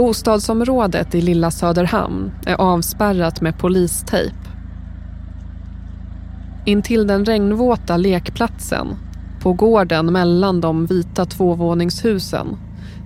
Bostadsområdet 0.00 1.14
i 1.14 1.20
Lilla 1.20 1.50
Söderhamn 1.50 2.32
är 2.46 2.54
avspärrat 2.54 3.40
med 3.40 3.58
polistejp. 3.58 4.34
Intill 6.66 7.06
den 7.06 7.24
regnvåta 7.24 7.96
lekplatsen, 7.96 8.86
på 9.42 9.52
gården 9.52 10.12
mellan 10.12 10.60
de 10.60 10.86
vita 10.86 11.24
tvåvåningshusen, 11.24 12.56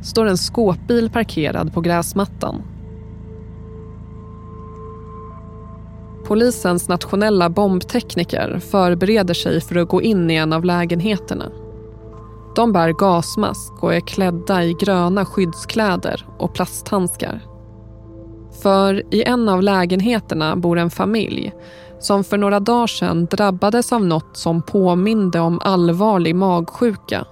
står 0.02 0.26
en 0.26 0.38
skåpbil 0.38 1.10
parkerad 1.10 1.72
på 1.72 1.80
gräsmattan. 1.80 2.62
Polisens 6.26 6.88
nationella 6.88 7.50
bombtekniker 7.50 8.58
förbereder 8.58 9.34
sig 9.34 9.60
för 9.60 9.76
att 9.76 9.88
gå 9.88 10.02
in 10.02 10.30
i 10.30 10.34
en 10.34 10.52
av 10.52 10.64
lägenheterna. 10.64 11.44
De 12.54 12.72
bär 12.72 12.92
gasmask 12.92 13.72
och 13.80 13.94
är 13.94 14.00
klädda 14.00 14.64
i 14.64 14.74
gröna 14.74 15.24
skyddskläder 15.24 16.26
och 16.38 16.54
plasthandskar. 16.54 17.40
För 18.62 19.14
i 19.14 19.22
en 19.22 19.48
av 19.48 19.62
lägenheterna 19.62 20.56
bor 20.56 20.78
en 20.78 20.90
familj 20.90 21.52
som 21.98 22.24
för 22.24 22.38
några 22.38 22.60
dagar 22.60 22.86
sedan 22.86 23.26
drabbades 23.26 23.92
av 23.92 24.04
något 24.04 24.36
som 24.36 24.62
påminde 24.62 25.40
om 25.40 25.60
allvarlig 25.62 26.34
magsjuka. 26.34 27.26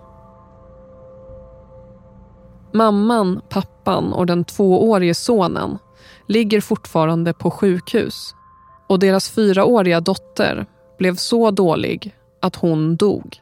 Mamman, 2.72 3.40
pappan 3.48 4.12
och 4.12 4.26
den 4.26 4.44
tvåårige 4.44 5.14
sonen 5.14 5.78
ligger 6.26 6.60
fortfarande 6.60 7.32
på 7.32 7.50
sjukhus 7.50 8.34
och 8.88 8.98
deras 8.98 9.30
fyraåriga 9.30 10.00
dotter 10.00 10.66
blev 10.98 11.16
så 11.16 11.50
dålig 11.50 12.14
att 12.40 12.56
hon 12.56 12.96
dog. 12.96 13.41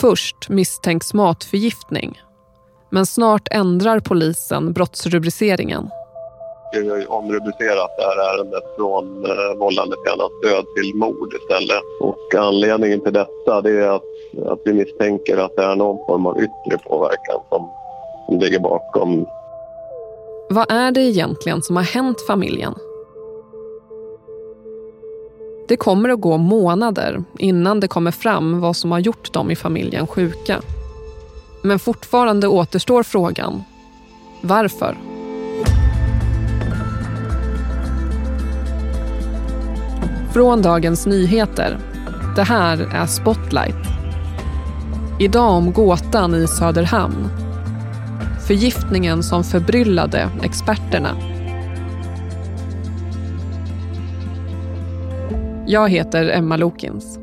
Först 0.00 0.48
misstänks 0.48 1.14
matförgiftning 1.14 2.20
men 2.92 3.06
snart 3.06 3.48
ändrar 3.50 4.00
polisen 4.00 4.72
brottsrubriceringen. 4.72 5.90
Vi 6.72 6.88
har 6.88 7.12
omrubricerat 7.12 7.90
det 7.98 8.02
här 8.02 8.34
ärendet 8.34 8.62
från 8.76 9.24
eh, 9.24 9.58
vållande 9.58 9.96
till 9.96 10.12
annans 10.12 10.32
död 10.42 10.64
till 10.76 10.94
mord 10.94 11.34
istället. 11.34 11.82
Och 12.00 12.34
anledningen 12.34 13.00
till 13.00 13.12
detta 13.12 13.60
det 13.60 13.70
är 13.70 13.88
att, 13.88 14.02
att 14.46 14.58
vi 14.64 14.72
misstänker 14.72 15.36
att 15.36 15.56
det 15.56 15.62
är 15.62 15.76
någon 15.76 16.06
form 16.06 16.26
av 16.26 16.38
yttre 16.38 16.78
påverkan 16.78 17.40
som, 17.48 17.70
som 18.26 18.38
ligger 18.38 18.58
bakom. 18.58 19.26
Vad 20.50 20.72
är 20.72 20.90
det 20.90 21.00
egentligen 21.00 21.62
som 21.62 21.76
har 21.76 21.82
hänt 21.82 22.20
familjen? 22.26 22.74
Det 25.72 25.76
kommer 25.76 26.08
att 26.08 26.20
gå 26.20 26.36
månader 26.36 27.24
innan 27.38 27.80
det 27.80 27.88
kommer 27.88 28.10
fram 28.10 28.60
vad 28.60 28.76
som 28.76 28.92
har 28.92 28.98
gjort 28.98 29.32
dem 29.32 29.50
i 29.50 29.56
familjen 29.56 30.06
sjuka. 30.06 30.60
Men 31.62 31.78
fortfarande 31.78 32.48
återstår 32.48 33.02
frågan. 33.02 33.62
Varför? 34.40 34.96
Från 40.32 40.62
Dagens 40.62 41.06
Nyheter. 41.06 41.78
Det 42.36 42.42
här 42.42 42.78
är 42.78 43.06
Spotlight. 43.06 43.86
Idag 45.20 45.52
om 45.52 45.72
gåtan 45.72 46.34
i 46.34 46.46
Söderhamn. 46.48 47.28
Förgiftningen 48.46 49.22
som 49.22 49.44
förbryllade 49.44 50.28
experterna. 50.42 51.31
Jag 55.72 55.88
heter 55.88 56.28
Emma 56.28 56.56
Lokins. 56.56 57.18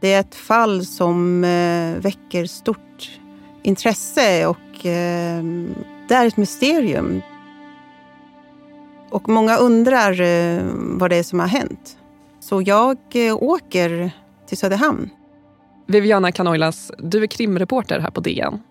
Det 0.00 0.12
är 0.12 0.20
ett 0.20 0.34
fall 0.34 0.84
som 0.84 1.44
eh, 1.44 2.02
väcker 2.02 2.46
stort 2.46 3.20
intresse 3.62 4.46
och 4.46 4.86
eh, 4.86 5.44
det 6.08 6.14
är 6.14 6.26
ett 6.26 6.36
mysterium. 6.36 7.22
Och 9.10 9.28
många 9.28 9.56
undrar 9.56 10.20
eh, 10.20 10.62
vad 10.72 11.10
det 11.10 11.16
är 11.16 11.22
som 11.22 11.40
har 11.40 11.46
hänt. 11.46 11.98
Så 12.40 12.62
jag 12.62 12.98
åker 13.40 14.10
till 14.46 14.58
Söderhamn. 14.58 15.10
Viviana 15.86 16.32
Canoilas, 16.32 16.92
du 16.98 17.22
är 17.22 17.26
krimreporter 17.26 18.00
här 18.00 18.10
på 18.10 18.20
DN. 18.20 18.62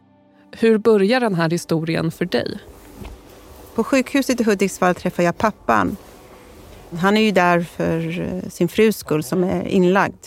Hur 0.51 0.77
börjar 0.77 1.19
den 1.19 1.35
här 1.35 1.50
historien 1.50 2.12
för 2.12 2.25
dig? 2.25 2.59
På 3.75 3.84
sjukhuset 3.84 4.41
i 4.41 4.44
Hudiksvall 4.44 4.96
träffar 4.96 5.24
jag 5.24 5.38
pappan. 5.38 5.97
Han 7.00 7.18
är 7.18 7.22
ju 7.22 7.31
där 7.31 7.59
för 7.59 8.50
sin 8.50 8.68
frus 8.68 8.97
skull 8.97 9.24
som 9.24 9.44
är 9.44 9.68
inlagd. 9.68 10.25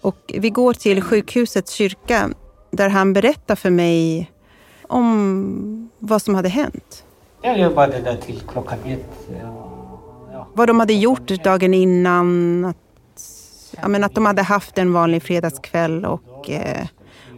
Och 0.00 0.16
vi 0.34 0.50
går 0.50 0.72
till 0.72 1.02
sjukhusets 1.02 1.72
kyrka 1.72 2.30
där 2.70 2.88
han 2.88 3.12
berättar 3.12 3.54
för 3.56 3.70
mig 3.70 4.30
om 4.82 5.90
vad 5.98 6.22
som 6.22 6.34
hade 6.34 6.48
hänt. 6.48 7.04
Jag 7.42 7.58
jobbade 7.58 8.00
där 8.00 8.16
till 8.16 8.42
klockan 8.48 8.78
ett. 8.86 9.28
Ja. 9.40 10.48
Vad 10.54 10.68
de 10.68 10.80
hade 10.80 10.92
gjort 10.92 11.44
dagen 11.44 11.74
innan. 11.74 12.64
Att, 12.64 12.76
ja, 13.80 13.88
men 13.88 14.04
att 14.04 14.14
de 14.14 14.26
hade 14.26 14.42
haft 14.42 14.78
en 14.78 14.92
vanlig 14.92 15.22
fredagskväll 15.22 16.04
och, 16.04 16.50
eh, 16.50 16.86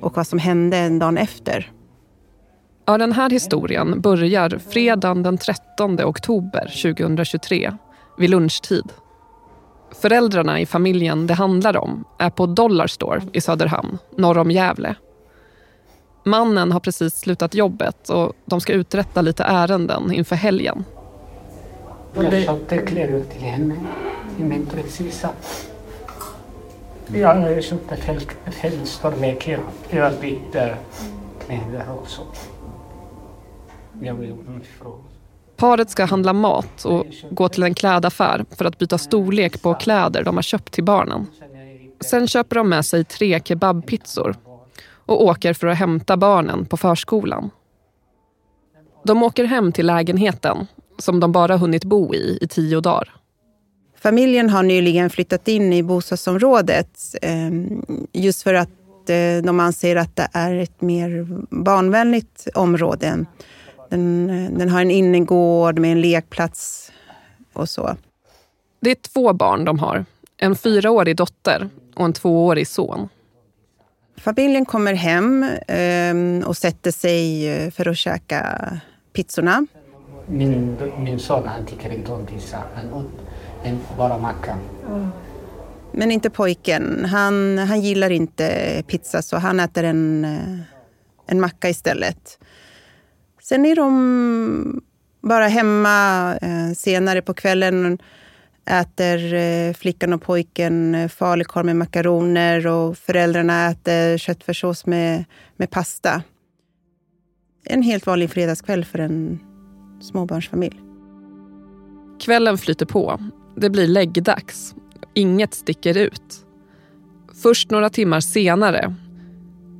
och 0.03 0.17
vad 0.17 0.27
som 0.27 0.39
hände 0.39 0.89
dagen 0.89 1.19
efter. 1.19 1.73
Ja, 2.89 2.99
den 2.99 3.13
här 3.13 3.31
historien 3.31 4.01
börjar 4.01 4.59
fredagen 4.69 5.23
den 5.23 5.39
13 5.39 6.01
oktober 6.05 6.73
2023 6.83 7.73
vid 8.19 8.31
lunchtid. 8.31 8.93
Föräldrarna 10.01 10.61
i 10.61 10.67
familjen 10.67 11.27
det 11.27 11.35
handlar 11.35 11.77
om 11.77 12.05
är 12.19 12.31
på 12.31 12.47
Dollarstore 12.47 13.23
i 13.33 13.41
Söderhamn, 13.41 13.99
norr 14.17 14.39
om 14.39 14.51
Gävle. 14.51 14.95
Mannen 16.25 16.73
har 16.73 16.81
precis 16.81 17.15
slutat 17.15 17.55
jobbet 17.55 18.09
och 18.09 18.33
de 18.45 18.61
ska 18.61 18.73
uträtta 18.73 19.23
lite 19.23 19.45
ärenden 19.45 20.13
inför 20.13 20.37
helgen. 20.37 20.85
Jag 22.15 22.45
köpte 22.45 22.79
kläder 22.79 23.23
till 23.33 23.43
henne 23.43 23.77
i 24.39 24.43
min 24.43 24.67
prinsessa. 24.67 25.31
Jag 27.13 27.65
köpte 27.65 27.97
fältstormekläder. 28.51 29.65
Jag 29.91 30.13
bytte 30.21 30.77
kläder 31.47 31.85
också. 32.03 32.23
Paret 35.57 35.91
ska 35.91 36.05
handla 36.05 36.33
mat 36.33 36.85
och 36.85 37.07
gå 37.31 37.49
till 37.49 37.63
en 37.63 37.75
klädaffär 37.75 38.45
för 38.51 38.65
att 38.65 38.79
byta 38.79 38.99
storlek 38.99 39.63
på 39.63 39.75
kläder 39.75 40.25
de 40.25 40.35
har 40.35 40.43
köpt 40.43 40.73
till 40.73 40.85
barnen. 40.85 41.27
Sen 42.01 42.29
köper 42.29 42.57
de 42.57 42.69
med 42.69 42.87
sig 42.87 43.05
tre 43.05 43.41
kebabpizzor 43.45 44.37
och 44.89 45.25
åker 45.25 45.55
för 45.55 45.67
att 45.67 45.79
hämta 45.79 46.17
barnen 46.17 46.67
på 46.67 46.77
förskolan. 46.77 47.51
De 49.05 49.23
åker 49.23 49.45
hem 49.45 49.73
till 49.73 49.87
lägenheten 49.87 50.67
som 50.99 51.21
de 51.21 51.33
bara 51.33 51.57
hunnit 51.57 51.85
bo 51.85 52.15
i 52.15 52.39
i 52.41 52.49
tio 52.49 52.81
dagar. 52.81 53.15
Familjen 53.97 54.51
har 54.51 54.63
nyligen 54.63 55.11
flyttat 55.11 55.49
in 55.49 55.73
i 55.73 55.83
bostadsområdet 55.83 56.99
ehm, 57.23 57.85
just 58.13 58.43
för 58.43 58.55
att 58.55 58.71
eh, 59.09 59.45
de 59.45 59.61
anser 59.61 59.97
att 59.97 60.17
det 60.17 60.29
är 60.33 60.55
ett 60.55 60.81
mer 60.81 61.27
barnvänligt 61.51 62.49
område. 62.55 63.25
Den, 63.89 64.27
den 64.59 64.69
har 64.69 64.81
en 64.81 64.91
innergård 64.91 65.79
med 65.79 65.93
en 65.93 66.01
lekplats 66.01 66.93
och 67.53 67.69
så. 67.69 67.97
Det 68.81 68.91
är 68.91 68.95
två 68.95 69.33
barn 69.33 69.65
de 69.65 69.79
har. 69.79 70.05
En 70.37 70.57
fyraårig 70.57 71.17
dotter 71.17 71.69
och 71.95 72.05
en 72.05 72.13
tvåårig 72.13 72.69
son. 72.69 73.09
Familjen 74.17 74.65
kommer 74.65 74.95
hem 74.95 75.43
eh, 75.69 76.49
och 76.49 76.57
sätter 76.57 76.91
sig 76.91 77.49
eh, 77.49 77.71
för 77.71 77.89
att 77.89 77.97
käka 77.97 78.71
pizzorna. 79.13 79.67
Min, 80.27 80.77
min 80.99 81.19
son 81.19 81.49
han 81.49 81.67
tycker 81.67 81.93
inte 81.93 82.13
om 82.13 82.27
pizza. 82.27 82.63
Han 82.75 82.93
åt 82.93 83.07
bara 83.99 84.19
macka. 84.19 84.59
Men 85.93 86.11
inte 86.11 86.31
pojken. 86.31 87.05
Han, 87.05 87.59
han 87.59 87.81
gillar 87.81 88.11
inte 88.11 88.83
pizza 88.87 89.23
så 89.23 89.37
han 89.37 89.61
äter 89.61 89.85
en, 89.85 90.25
eh, 90.25 90.61
en 91.27 91.41
macka 91.41 91.69
istället. 91.69 92.39
Sen 93.49 93.67
är 93.67 93.77
de 93.77 94.81
bara 95.23 95.47
hemma 95.47 96.37
eh, 96.37 96.73
senare 96.77 97.23
på 97.23 97.35
kvällen 97.35 97.99
äter 98.71 99.35
eh, 99.35 99.75
flickan 99.75 100.13
och 100.13 100.23
pojken 100.23 100.95
eh, 100.95 101.09
falukorv 101.09 101.67
med 101.67 101.77
makaroner 101.77 102.67
och 102.67 102.99
föräldrarna 102.99 103.71
äter 103.71 104.19
köttfärssås 104.19 104.87
med, 104.87 105.25
med 105.57 105.71
pasta. 105.71 106.23
En 107.65 107.83
helt 107.83 108.07
vanlig 108.07 108.31
fredagskväll 108.31 108.85
för 108.85 108.99
en 108.99 109.39
småbarnsfamilj. 110.01 110.81
Kvällen 112.21 112.59
flyter 112.59 112.87
på. 112.87 113.21
Det 113.57 113.71
blir 113.71 113.87
läggdags. 113.87 114.75
Inget 115.15 115.55
sticker 115.55 115.97
ut. 115.97 116.47
Först 117.43 117.71
några 117.71 117.91
timmar 117.91 118.21
senare 118.21 118.95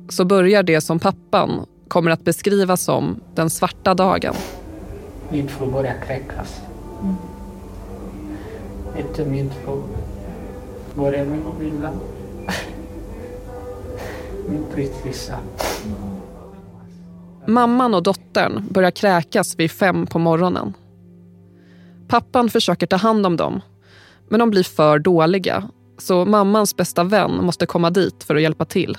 så 0.09 0.25
börjar 0.25 0.63
det 0.63 0.81
som 0.81 0.99
pappan 0.99 1.65
kommer 1.87 2.11
att 2.11 2.23
beskrivas 2.23 2.81
som 2.81 3.19
den 3.35 3.49
svarta 3.49 3.93
dagen. 3.93 4.35
Min 5.29 5.47
fru 5.47 5.71
börjar 5.71 6.01
kräkas. 6.07 6.61
Mm. 7.01 7.15
Inte 8.97 9.25
min 9.25 9.49
fru. 9.49 9.81
började 10.95 11.29
min 11.29 11.59
villa. 11.59 11.91
Min 14.49 14.65
tristessa. 14.73 15.39
Mamman 17.47 17.93
och 17.93 18.03
dottern 18.03 18.67
börjar 18.69 18.91
kräkas 18.91 19.59
vid 19.59 19.71
fem 19.71 20.07
på 20.07 20.19
morgonen. 20.19 20.73
Pappan 22.07 22.49
försöker 22.49 22.87
ta 22.87 22.95
hand 22.95 23.25
om 23.25 23.37
dem, 23.37 23.61
men 24.29 24.39
de 24.39 24.49
blir 24.49 24.63
för 24.63 24.99
dåliga. 24.99 25.69
Så 25.97 26.25
mammans 26.25 26.75
bästa 26.75 27.03
vän 27.03 27.45
måste 27.45 27.65
komma 27.65 27.89
dit 27.89 28.23
för 28.23 28.35
att 28.35 28.41
hjälpa 28.41 28.65
till. 28.65 28.97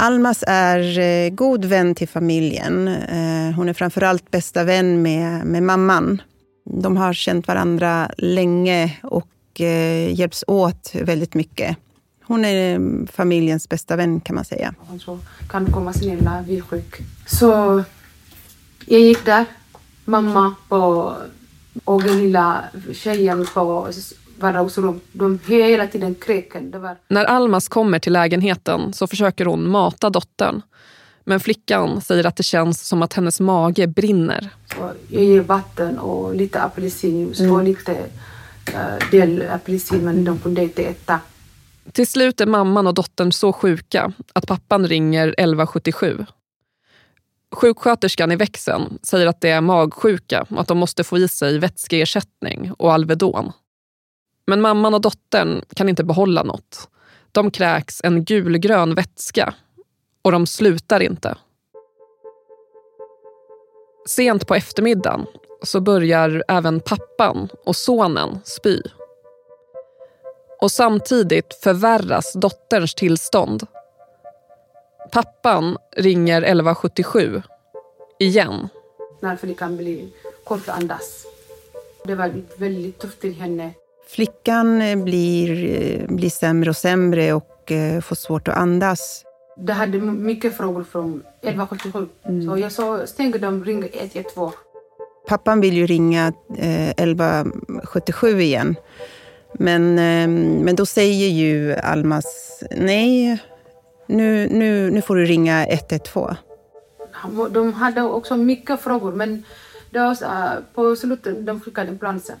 Almas 0.00 0.44
är 0.46 0.98
eh, 0.98 1.30
god 1.30 1.64
vän 1.64 1.94
till 1.94 2.08
familjen. 2.08 2.88
Eh, 2.88 3.54
hon 3.56 3.68
är 3.68 3.72
framförallt 3.72 4.30
bästa 4.30 4.64
vän 4.64 5.02
med, 5.02 5.46
med 5.46 5.62
mamman. 5.62 6.22
De 6.64 6.96
har 6.96 7.12
känt 7.12 7.48
varandra 7.48 8.10
länge 8.16 8.98
och 9.02 9.60
eh, 9.60 10.14
hjälps 10.14 10.44
åt 10.46 10.92
väldigt 10.94 11.34
mycket. 11.34 11.76
Hon 12.24 12.44
är 12.44 12.80
familjens 13.12 13.68
bästa 13.68 13.96
vän 13.96 14.20
kan 14.20 14.36
man 14.36 14.44
säga. 14.44 14.74
Hon 14.78 15.00
så 15.00 15.18
kan 15.48 15.72
komma 15.72 15.92
snälla, 15.92 16.44
vi 16.46 16.58
är 16.58 16.62
sjuk. 16.62 16.96
Så 17.26 17.82
jag 18.86 19.00
gick 19.00 19.24
där, 19.24 19.44
mamma 20.04 20.54
och, 20.68 21.12
och 21.84 22.02
den 22.02 22.18
lilla 22.18 22.64
tjejen 22.92 23.46
på 23.54 23.88
vardagsrum. 24.40 25.00
De 25.12 25.38
hela 25.46 25.86
tiden 25.86 26.14
kräken. 26.14 26.80
Var... 26.80 26.96
När 27.08 27.24
Almas 27.24 27.68
kommer 27.68 27.98
till 27.98 28.12
lägenheten 28.12 28.92
så 28.92 29.06
försöker 29.06 29.44
hon 29.44 29.68
mata 29.68 30.10
dottern. 30.10 30.62
Men 31.24 31.40
flickan 31.40 32.00
säger 32.00 32.26
att 32.26 32.36
det 32.36 32.42
känns 32.42 32.88
som 32.88 33.02
att 33.02 33.12
hennes 33.12 33.40
mage 33.40 33.86
brinner. 33.86 34.48
Så 34.76 34.92
jag 35.08 35.24
ger 35.24 35.40
vatten 35.40 35.98
och 35.98 36.34
lite 36.34 36.62
apelsinjuice 36.62 37.40
och 37.40 37.64
lite 37.64 37.92
uh, 37.92 39.10
del 39.10 39.44
apelsin 39.50 40.04
men 40.04 40.24
de 40.24 40.38
kunde 40.38 40.62
inte 40.62 40.82
äta. 40.82 41.20
Till 41.92 42.06
slut 42.06 42.40
är 42.40 42.46
mamman 42.46 42.86
och 42.86 42.94
dottern 42.94 43.32
så 43.32 43.52
sjuka 43.52 44.12
att 44.32 44.46
pappan 44.46 44.88
ringer 44.88 45.28
1177. 45.28 46.26
Sjuksköterskan 47.52 48.32
i 48.32 48.36
växeln 48.36 48.98
säger 49.02 49.26
att 49.26 49.40
det 49.40 49.48
är 49.48 49.60
magsjuka 49.60 50.46
och 50.50 50.60
att 50.60 50.68
de 50.68 50.78
måste 50.78 51.04
få 51.04 51.18
i 51.18 51.28
sig 51.28 51.58
vätskeersättning 51.58 52.72
och 52.78 52.92
Alvedon. 52.92 53.52
Men 54.50 54.60
mamman 54.60 54.94
och 54.94 55.00
dottern 55.00 55.62
kan 55.74 55.88
inte 55.88 56.04
behålla 56.04 56.42
något. 56.42 56.88
De 57.32 57.50
kräks 57.50 58.00
en 58.04 58.24
gulgrön 58.24 58.94
vätska 58.94 59.54
och 60.22 60.32
de 60.32 60.46
slutar 60.46 61.00
inte. 61.00 61.36
Sent 64.06 64.46
på 64.46 64.54
eftermiddagen 64.54 65.26
så 65.62 65.80
börjar 65.80 66.44
även 66.48 66.80
pappan 66.80 67.48
och 67.64 67.76
sonen 67.76 68.40
spy. 68.44 68.82
Och 70.60 70.70
samtidigt 70.70 71.54
förvärras 71.62 72.32
dotterns 72.32 72.94
tillstånd. 72.94 73.66
Pappan 75.12 75.76
ringer 75.96 76.42
1177 76.42 77.42
igen. 78.18 78.68
När 79.20 79.36
flickan 79.36 79.76
blir 79.76 80.08
kort 80.44 80.68
att 80.68 80.82
andas. 80.82 81.26
Det 82.04 82.14
var 82.14 82.42
väldigt 82.56 82.98
tufft 82.98 83.20
till 83.20 83.34
henne. 83.34 83.74
Flickan 84.14 84.82
eh, 84.82 84.96
blir, 85.04 85.64
eh, 85.64 86.14
blir 86.14 86.30
sämre 86.30 86.70
och 86.70 86.76
sämre 86.76 87.32
och 87.32 87.72
eh, 87.72 88.00
får 88.00 88.16
svårt 88.16 88.48
att 88.48 88.56
andas. 88.56 89.24
Det 89.56 89.72
hade 89.72 89.98
mycket 90.00 90.56
frågor 90.56 90.84
från 90.84 91.22
1177. 91.42 92.08
Så 92.46 92.58
jag 92.58 92.72
sa, 92.72 93.06
stäng 93.06 93.30
dem, 93.30 93.64
ring 93.64 93.88
112. 93.92 94.50
Pappan 95.28 95.60
vill 95.60 95.74
ju 95.74 95.86
ringa 95.86 96.32
eh, 96.58 96.90
1177 96.90 98.40
igen. 98.40 98.74
Men, 99.54 99.98
eh, 99.98 100.28
men 100.64 100.76
då 100.76 100.86
säger 100.86 101.28
ju 101.28 101.74
Almas, 101.74 102.60
nej, 102.76 103.38
nu, 104.06 104.48
nu, 104.48 104.90
nu 104.90 105.02
får 105.02 105.16
du 105.16 105.24
ringa 105.24 105.66
112. 105.66 106.34
Han- 107.12 107.52
De 107.52 107.72
hade 107.72 108.02
också 108.02 108.36
mycket 108.36 108.80
frågor 108.80 109.12
men 109.12 109.44
det 109.90 109.98
var, 109.98 110.16
på 110.74 110.96
slutet 110.96 111.46
de 111.46 111.60
skickade 111.60 111.88
ambulansen. 111.88 112.36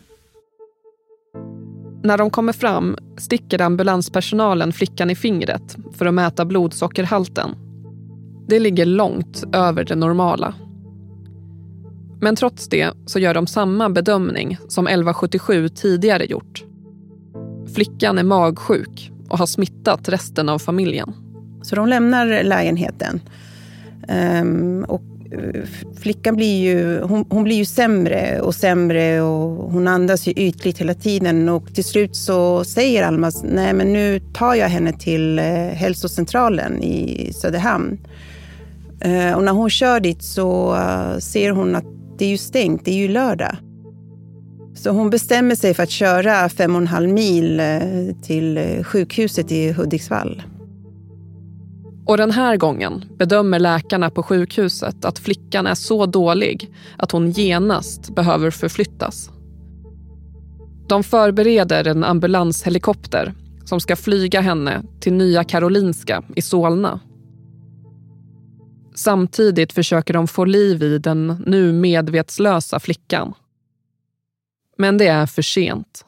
När 2.02 2.18
de 2.18 2.30
kommer 2.30 2.52
fram 2.52 2.96
sticker 3.16 3.60
ambulanspersonalen 3.60 4.72
flickan 4.72 5.10
i 5.10 5.14
fingret 5.14 5.76
för 5.92 6.06
att 6.06 6.14
mäta 6.14 6.44
blodsockerhalten. 6.44 7.50
Det 8.48 8.58
ligger 8.58 8.86
långt 8.86 9.44
över 9.52 9.84
det 9.84 9.94
normala. 9.94 10.54
Men 12.20 12.36
trots 12.36 12.68
det 12.68 12.92
så 13.06 13.18
gör 13.18 13.34
de 13.34 13.46
samma 13.46 13.90
bedömning 13.90 14.58
som 14.68 14.86
1177 14.86 15.68
tidigare 15.68 16.24
gjort. 16.24 16.64
Flickan 17.74 18.18
är 18.18 18.22
magsjuk 18.22 19.12
och 19.28 19.38
har 19.38 19.46
smittat 19.46 20.08
resten 20.08 20.48
av 20.48 20.58
familjen. 20.58 21.12
Så 21.62 21.76
de 21.76 21.88
lämnar 21.88 22.42
lägenheten. 22.42 23.20
Ehm, 24.08 24.84
och 24.88 25.02
Eh, 25.32 25.62
flickan 26.00 26.36
blir 26.36 26.60
ju, 26.60 27.00
hon, 27.00 27.24
hon 27.28 27.44
blir 27.44 27.56
ju 27.56 27.64
sämre 27.64 28.40
och 28.40 28.54
sämre 28.54 29.20
och 29.20 29.72
hon 29.72 29.88
andas 29.88 30.26
ju 30.26 30.32
ytligt 30.32 30.78
hela 30.78 30.94
tiden. 30.94 31.48
Och 31.48 31.74
till 31.74 31.84
slut 31.84 32.16
så 32.16 32.64
säger 32.64 33.02
Almas, 33.02 33.42
nej 33.44 33.72
men 33.72 33.92
nu 33.92 34.20
tar 34.34 34.54
jag 34.54 34.68
henne 34.68 34.92
till 34.92 35.38
eh, 35.38 35.44
hälsocentralen 35.54 36.82
i 36.82 37.32
Söderhamn. 37.32 37.98
Eh, 39.00 39.32
och 39.32 39.44
när 39.44 39.52
hon 39.52 39.70
kör 39.70 40.00
dit 40.00 40.22
så 40.22 40.76
ser 41.18 41.50
hon 41.50 41.76
att 41.76 41.84
det 42.18 42.24
är 42.24 42.28
ju 42.28 42.38
stängt, 42.38 42.84
det 42.84 42.90
är 42.90 42.96
ju 42.96 43.08
lördag. 43.08 43.56
Så 44.74 44.90
hon 44.90 45.10
bestämmer 45.10 45.54
sig 45.54 45.74
för 45.74 45.82
att 45.82 45.90
köra 45.90 46.48
fem 46.48 46.74
och 46.74 46.80
en 46.80 46.86
halv 46.86 47.08
mil 47.08 47.62
till 48.22 48.58
sjukhuset 48.84 49.52
i 49.52 49.72
Hudiksvall. 49.72 50.42
Och 52.06 52.16
den 52.16 52.30
här 52.30 52.56
gången 52.56 53.04
bedömer 53.18 53.58
läkarna 53.58 54.10
på 54.10 54.22
sjukhuset 54.22 55.04
att 55.04 55.18
flickan 55.18 55.66
är 55.66 55.74
så 55.74 56.06
dålig 56.06 56.72
att 56.96 57.12
hon 57.12 57.30
genast 57.30 58.14
behöver 58.14 58.50
förflyttas. 58.50 59.30
De 60.88 61.04
förbereder 61.04 61.86
en 61.86 62.04
ambulanshelikopter 62.04 63.34
som 63.64 63.80
ska 63.80 63.96
flyga 63.96 64.40
henne 64.40 64.82
till 65.00 65.12
Nya 65.12 65.44
Karolinska 65.44 66.22
i 66.36 66.42
Solna. 66.42 67.00
Samtidigt 68.94 69.72
försöker 69.72 70.14
de 70.14 70.28
få 70.28 70.44
liv 70.44 70.82
i 70.82 70.98
den 70.98 71.42
nu 71.46 71.72
medvetslösa 71.72 72.80
flickan. 72.80 73.34
Men 74.78 74.98
det 74.98 75.06
är 75.06 75.26
för 75.26 75.42
sent. 75.42 76.04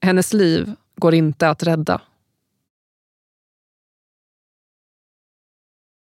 Hennes 0.00 0.32
liv 0.32 0.72
går 0.96 1.14
inte 1.14 1.48
att 1.50 1.62
rädda. 1.62 2.00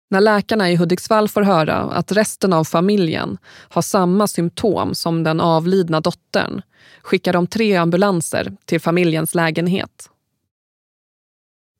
När 0.09 0.21
läkarna 0.21 0.71
i 0.71 0.77
Hudiksvall 0.77 1.29
får 1.29 1.43
höra 1.43 1.77
att 1.77 2.13
resten 2.13 2.53
av 2.53 2.65
familjen 2.65 3.39
har 3.69 3.83
samma 3.83 4.27
symptom 4.27 4.95
som 4.95 5.23
den 5.23 5.41
avlidna 5.41 6.01
dottern 6.01 6.63
skickar 7.03 7.33
de 7.33 7.47
tre 7.47 7.77
ambulanser 7.77 8.57
till 8.65 8.81
familjens 8.81 9.35
lägenhet. 9.35 10.11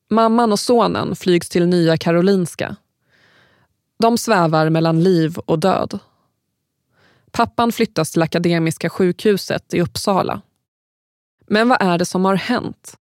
Mamman 0.09 0.51
och 0.51 0.59
sonen 0.59 1.15
flygs 1.15 1.49
till 1.49 1.67
Nya 1.67 1.97
Karolinska. 1.97 2.75
De 3.99 4.17
svävar 4.17 4.69
mellan 4.69 5.03
liv 5.03 5.37
och 5.37 5.59
död. 5.59 5.99
Pappan 7.31 7.71
flyttas 7.71 8.11
till 8.11 8.21
Akademiska 8.21 8.89
sjukhuset 8.89 9.73
i 9.73 9.81
Uppsala. 9.81 10.41
Men 11.47 11.69
vad 11.69 11.81
är 11.81 11.97
det 11.97 12.05
som 12.05 12.25
har 12.25 12.35
hänt? 12.35 12.97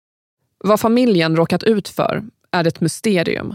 Vad 0.59 0.81
familjen 0.81 1.37
råkat 1.37 1.63
ut 1.63 1.89
för 1.89 2.25
är 2.51 2.67
ett 2.67 2.81
mysterium. 2.81 3.55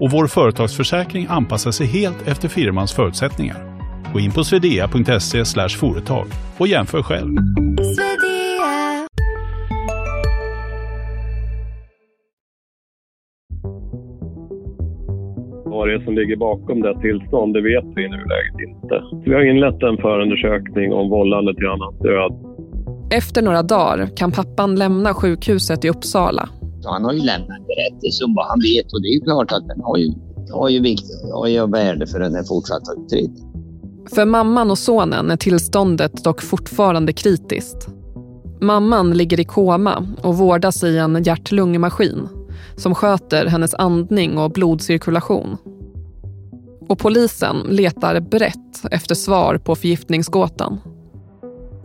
och 0.00 0.10
vår 0.10 0.26
företagsförsäkring 0.26 1.26
anpassar 1.28 1.70
sig 1.70 1.86
helt 1.86 2.28
efter 2.28 2.48
firmans 2.48 2.92
förutsättningar. 2.92 3.56
Gå 4.12 4.20
in 4.20 4.32
på 4.32 4.44
swedea.se 4.44 5.44
företag 5.68 6.26
och 6.58 6.66
jämför 6.66 7.02
själv. 7.02 7.36
Vad 15.64 15.88
det 15.88 15.94
är 15.94 16.04
som 16.04 16.14
ligger 16.14 16.36
bakom 16.36 16.82
det 16.82 17.00
tillstånd, 17.00 17.54
det 17.54 17.62
vet 17.62 17.84
vi 17.96 18.04
i 18.04 18.08
nuläget 18.08 18.60
inte. 18.68 19.02
Vi 19.24 19.34
har 19.34 19.50
inlett 19.50 19.82
en 19.82 19.96
förundersökning 19.96 20.92
om 20.92 21.10
vållande 21.10 21.54
till 21.54 21.66
annans 21.66 21.98
död. 21.98 22.32
Efter 23.12 23.42
några 23.42 23.62
dagar 23.62 24.16
kan 24.16 24.32
pappan 24.32 24.76
lämna 24.76 25.14
sjukhuset 25.14 25.84
i 25.84 25.88
Uppsala. 25.88 26.48
Han 26.86 27.04
har 27.04 27.12
ju 27.12 27.18
lämnat 27.18 27.58
en 27.58 27.66
berättelse 27.66 28.24
om 28.24 28.34
vad 28.34 28.46
han 28.46 28.60
vet 28.60 28.92
och 28.92 29.02
det 29.02 29.08
är 29.08 29.14
ju 29.14 29.20
klart 29.20 29.52
att 29.52 29.68
den 29.68 29.80
har 29.80 29.96
ju, 29.96 30.12
har 30.52 30.68
ju 30.68 30.80
vikt 30.80 31.06
och 31.34 31.50
ju 31.50 31.66
värde 31.66 32.06
för 32.06 32.20
den 32.20 32.34
här 32.34 32.42
fortsatta 32.42 32.92
utredningen. 32.92 33.52
För 34.14 34.24
mamman 34.24 34.70
och 34.70 34.78
sonen 34.78 35.30
är 35.30 35.36
tillståndet 35.36 36.24
dock 36.24 36.42
fortfarande 36.42 37.12
kritiskt. 37.12 37.88
Mamman 38.60 39.10
ligger 39.10 39.40
i 39.40 39.44
koma 39.44 40.06
och 40.22 40.36
vårdas 40.36 40.84
i 40.84 40.98
en 40.98 41.22
hjärt-lungmaskin 41.22 42.28
som 42.76 42.94
sköter 42.94 43.46
hennes 43.46 43.74
andning 43.74 44.38
och 44.38 44.50
blodcirkulation. 44.50 45.56
Och 46.88 46.98
polisen 46.98 47.56
letar 47.68 48.20
brett 48.20 48.84
efter 48.90 49.14
svar 49.14 49.58
på 49.58 49.74
förgiftningsgåtan. 49.74 50.78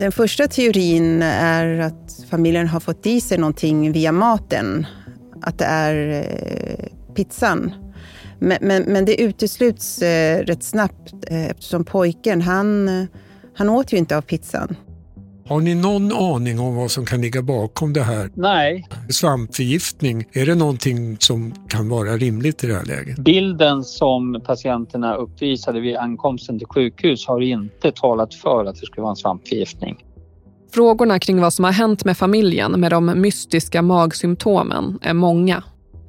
Den 0.02 0.12
första 0.12 0.48
teorin 0.48 1.22
är 1.22 1.78
att 1.78 2.24
familjen 2.30 2.68
har 2.68 2.80
fått 2.80 3.06
i 3.06 3.20
sig 3.20 3.38
någonting 3.38 3.92
via 3.92 4.12
maten. 4.12 4.86
Att 5.42 5.58
det 5.58 5.64
är 5.64 6.22
eh, 6.22 7.14
pizzan. 7.14 7.72
Men, 8.38 8.58
men, 8.60 8.82
men 8.82 9.04
det 9.04 9.20
utesluts 9.20 10.02
eh, 10.02 10.38
rätt 10.44 10.62
snabbt 10.62 11.12
eh, 11.26 11.46
eftersom 11.46 11.84
pojken, 11.84 12.42
han, 12.42 12.88
han 13.54 13.68
åt 13.68 13.92
ju 13.92 13.96
inte 13.96 14.16
av 14.16 14.22
pizzan. 14.22 14.76
Har 15.52 15.60
ni 15.60 15.74
någon 15.74 16.12
aning 16.12 16.60
om 16.60 16.76
vad 16.76 16.90
som 16.90 17.04
kan 17.04 17.20
ligga 17.20 17.42
bakom 17.42 17.92
det 17.92 18.02
här? 18.02 18.30
Nej. 18.34 18.88
Svampförgiftning, 19.08 20.24
är 20.32 20.46
det 20.46 20.54
någonting 20.54 21.16
som 21.20 21.52
kan 21.68 21.88
vara 21.88 22.16
rimligt 22.16 22.64
i 22.64 22.66
det 22.66 22.74
här 22.74 22.84
läget? 22.84 23.18
Bilden 23.18 23.84
som 23.84 24.42
patienterna 24.46 25.14
uppvisade 25.14 25.80
vid 25.80 25.96
ankomsten 25.96 26.58
till 26.58 26.68
sjukhus 26.68 27.26
har 27.26 27.40
inte 27.40 27.92
talat 27.92 28.34
för 28.34 28.64
att 28.64 28.80
det 28.80 28.86
skulle 28.86 29.02
vara 29.02 29.10
en 29.10 29.16
svampförgiftning. 29.16 30.04
Frågorna 30.74 31.18
kring 31.18 31.40
vad 31.40 31.52
som 31.52 31.64
har 31.64 31.72
hänt 31.72 32.04
med 32.04 32.16
familjen 32.16 32.80
med 32.80 32.90
de 32.90 33.06
mystiska 33.06 33.82
magsymptomen 33.82 34.98
är 35.02 35.14
många. 35.14 35.64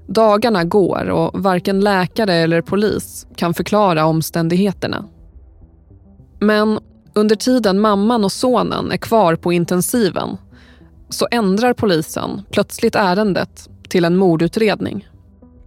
Dagarna 0.07 0.63
går 0.63 1.09
och 1.09 1.43
varken 1.43 1.79
läkare 1.79 2.33
eller 2.33 2.61
polis 2.61 3.27
kan 3.35 3.53
förklara 3.53 4.05
omständigheterna. 4.05 5.05
Men 6.39 6.79
under 7.13 7.35
tiden 7.35 7.79
mamman 7.79 8.23
och 8.23 8.31
sonen 8.31 8.91
är 8.91 8.97
kvar 8.97 9.35
på 9.35 9.53
intensiven 9.53 10.37
så 11.09 11.27
ändrar 11.31 11.73
polisen 11.73 12.41
plötsligt 12.51 12.95
ärendet 12.95 13.69
till 13.89 14.05
en 14.05 14.15
mordutredning. 14.15 15.07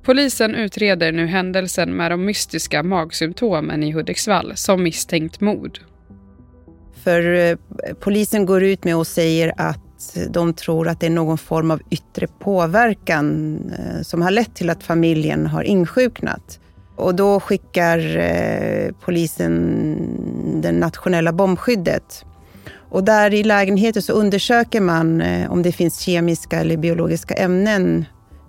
Polisen 0.02 0.54
utreder 0.54 1.12
nu 1.12 1.26
händelsen 1.26 1.96
med 1.96 2.10
de 2.10 2.24
mystiska 2.24 2.82
magsymptomen 2.82 3.82
i 3.82 3.92
Hudiksvall 3.92 4.52
som 4.56 4.82
misstänkt 4.82 5.40
mord. 5.40 5.78
För 7.04 7.34
eh, 7.34 7.56
polisen 8.00 8.46
går 8.46 8.62
ut 8.62 8.84
med 8.84 8.96
och 8.96 9.06
säger 9.06 9.52
att 9.56 10.16
de 10.30 10.54
tror 10.54 10.88
att 10.88 11.00
det 11.00 11.06
är 11.06 11.10
någon 11.10 11.38
form 11.38 11.70
av 11.70 11.80
yttre 11.90 12.26
påverkan 12.26 13.56
eh, 13.78 14.02
som 14.02 14.22
har 14.22 14.30
lett 14.30 14.54
till 14.54 14.70
att 14.70 14.82
familjen 14.82 15.46
har 15.46 15.62
insjuknat. 15.62 16.60
Och 16.96 17.14
då 17.14 17.40
skickar 17.40 18.16
eh, 18.16 18.92
polisen 19.04 20.62
det 20.62 20.72
nationella 20.72 21.32
bombskyddet. 21.32 22.24
Och 22.88 23.04
där 23.04 23.34
i 23.34 23.44
lägenheten 23.44 24.02
så 24.02 24.12
undersöker 24.12 24.80
man 24.80 25.20
eh, 25.20 25.52
om 25.52 25.62
det 25.62 25.72
finns 25.72 26.00
kemiska 26.00 26.60
eller 26.60 26.76
biologiska 26.76 27.34
ämnen 27.34 28.04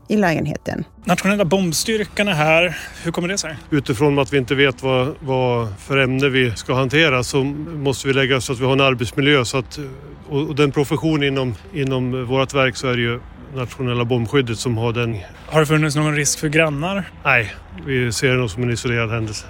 i 0.07 0.17
lägenheten. 0.17 0.83
Nationella 1.05 1.45
bombstyrkan 1.45 2.27
är 2.27 2.33
här. 2.33 2.77
Hur 3.03 3.11
kommer 3.11 3.27
det 3.27 3.37
sig? 3.37 3.55
Utifrån 3.69 4.19
att 4.19 4.33
vi 4.33 4.37
inte 4.37 4.55
vet 4.55 4.83
vad, 4.83 5.15
vad 5.19 5.67
för 5.79 5.97
ämne 5.97 6.29
vi 6.29 6.51
ska 6.55 6.73
hantera 6.73 7.23
så 7.23 7.43
måste 7.43 8.07
vi 8.07 8.13
lägga 8.13 8.41
så 8.41 8.53
att 8.53 8.59
vi 8.59 8.65
har 8.65 8.73
en 8.73 8.81
arbetsmiljö. 8.81 9.45
Så 9.45 9.57
att, 9.57 9.79
och 10.29 10.55
den 10.55 10.71
profession 10.71 11.23
inom, 11.23 11.55
inom 11.73 12.25
vårt 12.25 12.53
verk 12.53 12.75
så 12.75 12.87
är 12.87 12.95
det 12.95 13.01
ju 13.01 13.19
nationella 13.55 14.05
bombskyddet 14.05 14.59
som 14.59 14.77
har 14.77 14.93
den. 14.93 15.17
Har 15.45 15.59
det 15.59 15.65
funnits 15.65 15.95
någon 15.95 16.15
risk 16.15 16.39
för 16.39 16.47
grannar? 16.47 17.11
Nej, 17.25 17.53
vi 17.85 18.11
ser 18.11 18.29
det 18.29 18.37
nog 18.37 18.51
som 18.51 18.63
en 18.63 18.71
isolerad 18.71 19.09
händelse. 19.09 19.45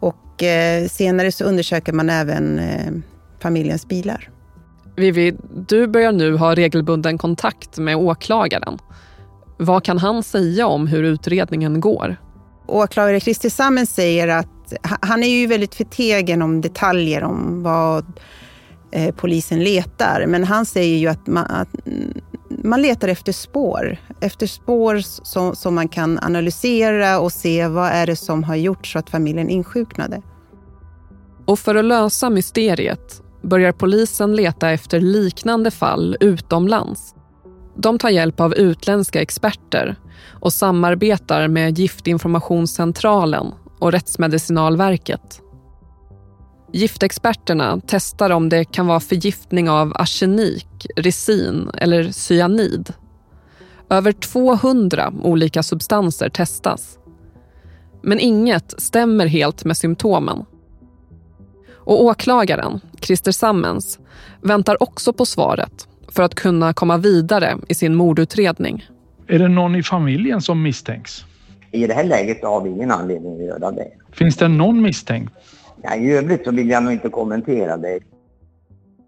Och 0.00 0.42
eh, 0.42 0.88
senare 0.88 1.32
så 1.32 1.44
undersöker 1.44 1.92
man 1.92 2.10
även 2.10 2.58
eh, 2.58 2.92
familjens 3.42 3.88
bilar. 3.88 4.28
Vivi, 4.96 5.36
du 5.68 5.86
börjar 5.86 6.12
nu 6.12 6.36
ha 6.36 6.54
regelbunden 6.54 7.18
kontakt 7.18 7.78
med 7.78 7.96
åklagaren. 7.96 8.78
Vad 9.58 9.84
kan 9.84 9.98
han 9.98 10.22
säga 10.22 10.66
om 10.66 10.86
hur 10.86 11.02
utredningen 11.02 11.80
går? 11.80 12.16
Åklagare 12.66 13.20
Christer 13.20 13.48
Sammen 13.48 13.86
säger 13.86 14.28
att 14.28 14.48
han 14.82 15.22
är 15.22 15.28
ju 15.28 15.46
väldigt 15.46 15.74
förtegen 15.74 16.42
om 16.42 16.60
detaljer 16.60 17.24
om 17.24 17.62
vad 17.62 18.04
eh, 18.90 19.14
polisen 19.14 19.64
letar. 19.64 20.24
Men 20.26 20.44
han 20.44 20.66
säger 20.66 20.98
ju 20.98 21.08
att 21.08 21.26
man, 21.26 21.46
att 21.46 21.68
man 22.64 22.82
letar 22.82 23.08
efter 23.08 23.32
spår. 23.32 23.96
Efter 24.20 24.46
spår 24.46 24.98
som, 25.04 25.56
som 25.56 25.74
man 25.74 25.88
kan 25.88 26.18
analysera 26.22 27.20
och 27.20 27.32
se 27.32 27.68
vad 27.68 27.88
är 27.88 28.06
det 28.06 28.16
som 28.16 28.44
har 28.44 28.56
gjort 28.56 28.86
så 28.86 28.98
att 28.98 29.10
familjen 29.10 29.48
insjuknade. 29.48 30.22
Och 31.46 31.58
för 31.58 31.74
att 31.74 31.84
lösa 31.84 32.30
mysteriet 32.30 33.22
börjar 33.42 33.72
polisen 33.72 34.36
leta 34.36 34.70
efter 34.70 35.00
liknande 35.00 35.70
fall 35.70 36.16
utomlands. 36.20 37.14
De 37.76 37.98
tar 37.98 38.10
hjälp 38.10 38.40
av 38.40 38.54
utländska 38.54 39.22
experter 39.22 39.96
och 40.40 40.52
samarbetar 40.52 41.48
med 41.48 41.78
Giftinformationscentralen 41.78 43.46
och 43.78 43.92
Rättsmedicinalverket. 43.92 45.40
Giftexperterna 46.72 47.80
testar 47.86 48.30
om 48.30 48.48
det 48.48 48.64
kan 48.64 48.86
vara 48.86 49.00
förgiftning 49.00 49.70
av 49.70 49.92
arsenik, 49.94 50.66
resin 50.96 51.70
eller 51.78 52.10
cyanid. 52.12 52.92
Över 53.90 54.12
200 54.12 55.12
olika 55.22 55.62
substanser 55.62 56.28
testas. 56.28 56.98
Men 58.02 58.18
inget 58.18 58.80
stämmer 58.80 59.26
helt 59.26 59.64
med 59.64 59.76
symptomen. 59.76 60.44
Och 61.74 62.04
åklagaren, 62.04 62.80
Christer 63.00 63.32
Sammens, 63.32 63.98
väntar 64.40 64.82
också 64.82 65.12
på 65.12 65.26
svaret 65.26 65.88
för 66.08 66.22
att 66.22 66.34
kunna 66.34 66.72
komma 66.72 66.96
vidare 66.96 67.56
i 67.68 67.74
sin 67.74 67.94
mordutredning. 67.94 68.86
Är 69.26 69.38
det 69.38 69.48
någon 69.48 69.74
i 69.74 69.82
familjen 69.82 70.40
som 70.40 70.62
misstänks? 70.62 71.24
I 71.70 71.86
det 71.86 71.94
här 71.94 72.04
läget 72.04 72.42
har 72.42 72.60
vi 72.60 72.70
ingen 72.70 72.90
anledning 72.90 73.40
att 73.40 73.46
göra 73.46 73.70
det. 73.70 73.88
Finns 74.12 74.36
det 74.36 74.48
någon 74.48 74.82
misstänkt? 74.82 75.32
Ja, 75.82 75.96
I 75.96 76.12
övrigt 76.12 76.44
så 76.44 76.50
vill 76.50 76.70
jag 76.70 76.82
nog 76.82 76.92
inte 76.92 77.08
kommentera 77.08 77.76
det. 77.76 78.00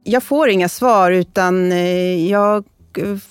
Jag 0.06 0.22
får 0.22 0.48
inga 0.48 0.68
svar 0.68 1.10
utan 1.10 1.72
eh, 1.72 2.30
jag 2.30 2.64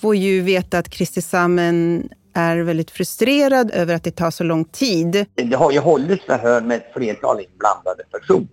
får 0.00 0.16
ju 0.16 0.40
veta 0.40 0.78
att 0.78 0.94
Christer 0.94 1.20
Sammen 1.20 2.08
är 2.34 2.56
väldigt 2.56 2.90
frustrerad 2.90 3.70
över 3.70 3.94
att 3.94 4.04
det 4.04 4.10
tar 4.10 4.30
så 4.30 4.44
lång 4.44 4.64
tid. 4.64 5.26
Det 5.34 5.56
har 5.56 5.72
ju 5.72 5.78
hållits 5.78 6.24
förhör 6.24 6.60
med 6.60 6.76
ett 6.76 6.92
flertal 6.94 7.40
inblandade 7.40 8.04
personer. 8.10 8.48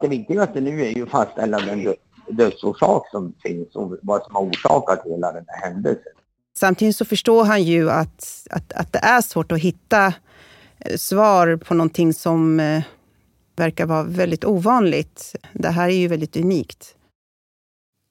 Det 0.00 0.08
viktigaste 0.08 0.60
nu 0.60 0.86
är 0.86 0.90
ju 0.90 1.02
att 1.02 1.10
fastställa 1.10 1.58
den 1.58 1.94
dödsorsak 2.28 3.10
som 3.10 3.34
finns 3.42 3.76
och 3.76 3.96
vad 4.02 4.22
som 4.22 4.34
har 4.34 4.42
orsakat 4.42 5.02
hela 5.04 5.32
den 5.32 5.44
här 5.46 5.70
händelsen. 5.70 6.12
Samtidigt 6.58 6.96
så 6.96 7.04
förstår 7.04 7.44
han 7.44 7.62
ju 7.62 7.90
att, 7.90 8.46
att, 8.50 8.72
att 8.72 8.92
det 8.92 8.98
är 8.98 9.20
svårt 9.20 9.52
att 9.52 9.60
hitta 9.60 10.06
eh, 10.78 10.96
svar 10.96 11.56
på 11.56 11.74
någonting 11.74 12.14
som 12.14 12.60
eh, 12.60 12.82
verkar 13.56 13.86
vara 13.86 14.02
väldigt 14.02 14.44
ovanligt. 14.44 15.34
Det 15.52 15.68
här 15.68 15.88
är 15.88 15.96
ju 15.96 16.08
väldigt 16.08 16.36
unikt. 16.36 16.96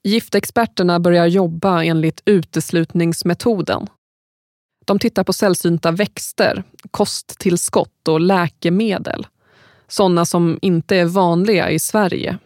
Giftexperterna 0.06 1.00
börjar 1.00 1.26
jobba 1.26 1.84
enligt 1.84 2.22
uteslutningsmetoden. 2.24 3.86
De 4.84 4.98
tittar 4.98 5.24
på 5.24 5.32
sällsynta 5.32 5.90
växter, 5.90 6.62
kosttillskott 6.90 8.08
och 8.08 8.20
läkemedel. 8.20 9.26
Sådana 9.88 10.26
som 10.26 10.58
inte 10.62 10.96
är 10.96 11.04
vanliga 11.04 11.70
i 11.70 11.78
Sverige. 11.78 12.38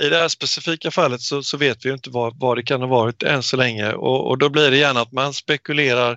I 0.00 0.08
det 0.08 0.16
här 0.16 0.28
specifika 0.28 0.90
fallet 0.90 1.20
så, 1.20 1.42
så 1.42 1.56
vet 1.56 1.84
vi 1.84 1.92
inte 1.92 2.10
vad, 2.10 2.38
vad, 2.38 2.58
det 2.58 2.62
kan 2.62 2.80
ha 2.80 2.88
varit 2.88 3.22
än 3.22 3.42
så 3.42 3.56
länge 3.56 3.92
och, 3.92 4.28
och 4.28 4.38
då 4.38 4.48
blir 4.48 4.70
det 4.70 4.76
gärna 4.76 5.00
att 5.00 5.12
man 5.12 5.32
spekulerar 5.32 6.16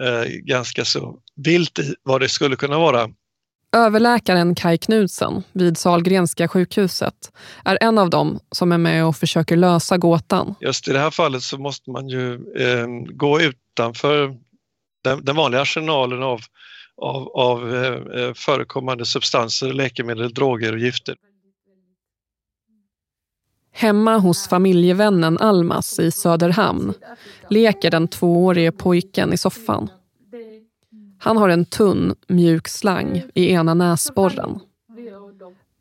eh, 0.00 0.30
ganska 0.30 0.84
så 0.84 1.18
vilt 1.36 1.78
i 1.78 1.94
vad 2.02 2.20
det 2.20 2.28
skulle 2.28 2.56
kunna 2.56 2.78
vara. 2.78 3.08
Överläkaren 3.76 4.54
Kai 4.54 4.78
Knudsen 4.78 5.42
vid 5.52 5.78
Salgrenska 5.78 6.48
sjukhuset 6.48 7.32
är 7.64 7.78
en 7.80 7.98
av 7.98 8.10
dem 8.10 8.40
som 8.50 8.72
är 8.72 8.78
med 8.78 9.04
och 9.04 9.16
försöker 9.16 9.56
lösa 9.56 9.98
gåtan. 9.98 10.54
Just 10.60 10.88
i 10.88 10.92
det 10.92 10.98
här 10.98 11.10
fallet 11.10 11.42
så 11.42 11.58
måste 11.58 11.90
man 11.90 12.08
ju 12.08 12.34
eh, 12.34 12.86
gå 13.12 13.40
utanför 13.40 14.36
den, 15.04 15.24
den 15.24 15.36
vanliga 15.36 15.60
arsenalen 15.60 16.22
av, 16.22 16.40
av, 16.96 17.28
av 17.28 17.74
eh, 17.74 18.34
förekommande 18.34 19.04
substanser, 19.04 19.72
läkemedel, 19.72 20.34
droger 20.34 20.72
och 20.72 20.78
gifter. 20.78 21.16
Hemma 23.72 24.18
hos 24.18 24.48
familjevännen 24.48 25.38
Almas 25.38 25.98
i 25.98 26.10
Söderhamn 26.10 26.94
leker 27.50 27.90
den 27.90 28.08
tvåårige 28.08 28.72
pojken 28.72 29.32
i 29.32 29.36
soffan. 29.36 29.90
Han 31.28 31.36
har 31.36 31.48
en 31.48 31.64
tunn, 31.64 32.14
mjuk 32.28 32.68
slang 32.68 33.22
i 33.34 33.50
ena 33.50 33.74
näsborren. 33.74 34.60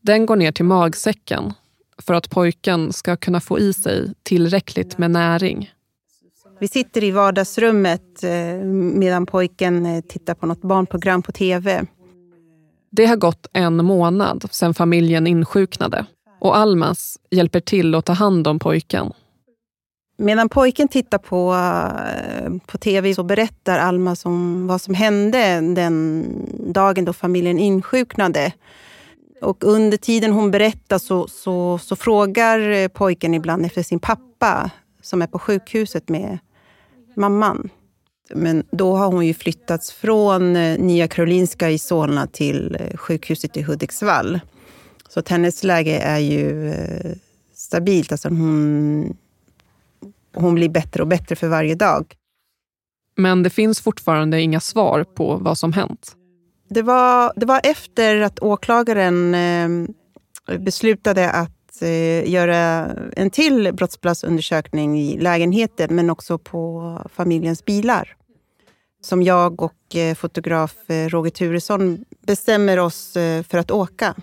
Den 0.02 0.26
går 0.26 0.36
ner 0.36 0.52
till 0.52 0.66
magsäcken 0.66 1.54
för 1.98 2.14
att 2.14 2.30
pojken 2.30 2.94
ska 2.94 3.16
kunna 3.16 3.40
få 3.40 3.60
i 3.60 3.74
sig 3.74 4.14
tillräckligt 4.24 4.98
med 4.98 5.12
näring. 5.12 5.72
Vi 6.60 6.68
sitter 6.68 7.04
i 7.04 7.12
vardagsrummet 7.12 8.24
eh, 8.24 8.64
medan 8.74 9.26
pojken 9.26 9.86
eh, 9.86 10.02
tittar 10.02 10.34
på 10.34 10.46
något 10.46 10.62
barnprogram 10.62 11.22
på 11.22 11.32
tv. 11.32 11.86
Det 12.92 13.06
har 13.06 13.16
gått 13.16 13.48
en 13.54 13.86
månad 13.86 14.48
sedan 14.52 14.74
familjen 14.74 15.28
insjuknade 15.28 16.06
och 16.40 16.58
Almas 16.58 17.20
hjälper 17.32 17.60
till 17.60 17.96
att 17.96 18.06
ta 18.06 18.14
hand 18.14 18.48
om 18.48 18.60
pojken. 18.60 19.14
Medan 20.20 20.50
pojken 20.50 20.88
tittar 20.88 21.18
på, 21.18 21.54
eh, 21.54 22.52
på 22.66 22.78
tv 22.78 23.14
så 23.14 23.24
berättar 23.24 23.80
Alma 23.80 24.16
som, 24.16 24.68
vad 24.68 24.82
som 24.82 24.94
hände 24.94 25.62
den 25.62 26.26
dagen 26.74 27.06
då 27.06 27.14
familjen 27.14 27.60
insjuknade. 27.60 28.54
Och 29.42 29.64
under 29.64 29.98
tiden 29.98 30.32
hon 30.32 30.52
berättar 30.52 30.98
så, 30.98 31.28
så, 31.28 31.78
så 31.78 31.96
frågar 31.96 32.60
eh, 32.60 32.88
pojken 32.88 33.34
ibland 33.34 33.66
efter 33.66 33.84
sin 33.84 34.00
pappa 34.00 34.72
som 35.02 35.22
är 35.22 35.28
på 35.28 35.40
sjukhuset 35.40 36.10
med 36.10 36.38
mamman. 37.16 37.70
Men 38.34 38.64
då 38.72 38.96
har 38.96 39.08
hon 39.08 39.26
ju 39.26 39.34
flyttats 39.34 39.92
från 39.92 40.56
eh, 40.56 40.80
Nya 40.80 41.08
Karolinska 41.08 41.70
i 41.70 41.80
Solna 41.80 42.28
till 42.28 42.78
sjukhuset 42.96 43.58
i 43.58 43.62
Hudiksvall. 43.62 44.40
Så 45.10 45.20
att 45.20 45.30
hennes 45.30 45.64
läge 45.64 45.98
är 45.98 46.20
ju 46.20 46.74
stabilt. 47.54 48.12
Alltså 48.12 48.30
hon 48.30 49.18
hon 50.42 50.56
blir 50.56 50.70
bättre 50.70 51.02
och 51.02 51.08
bättre 51.08 51.36
för 51.36 51.48
varje 51.48 51.76
dag. 51.76 52.16
Men 53.18 53.44
det 53.44 53.50
finns 53.50 53.82
fortfarande 53.82 54.42
inga 54.42 54.60
svar 54.60 55.04
på 55.04 55.36
vad 55.36 55.58
som 55.58 55.74
hänt. 55.74 56.16
Det 56.70 56.82
var, 56.82 57.34
det 57.36 57.46
var 57.46 57.62
efter 57.64 58.22
att 58.22 58.40
åklagaren 58.40 59.36
eh, 59.36 59.70
beslutade 60.60 61.30
att 61.30 61.82
eh, 61.82 62.30
göra 62.30 62.92
en 63.16 63.30
till 63.30 63.74
brottsplatsundersökning 63.74 65.00
i 65.00 65.20
lägenheten 65.20 65.96
men 65.96 66.10
också 66.10 66.38
på 66.38 67.02
familjens 67.14 67.66
bilar. 67.66 68.16
Som 69.02 69.24
jag 69.24 69.62
och 69.62 69.96
eh, 69.96 70.16
fotograf 70.16 70.76
Roger 70.88 71.32
Turesson 71.32 72.06
bestämmer 72.28 72.80
oss 72.80 73.14
för 73.48 73.58
att 73.58 73.72
åka. 73.72 74.16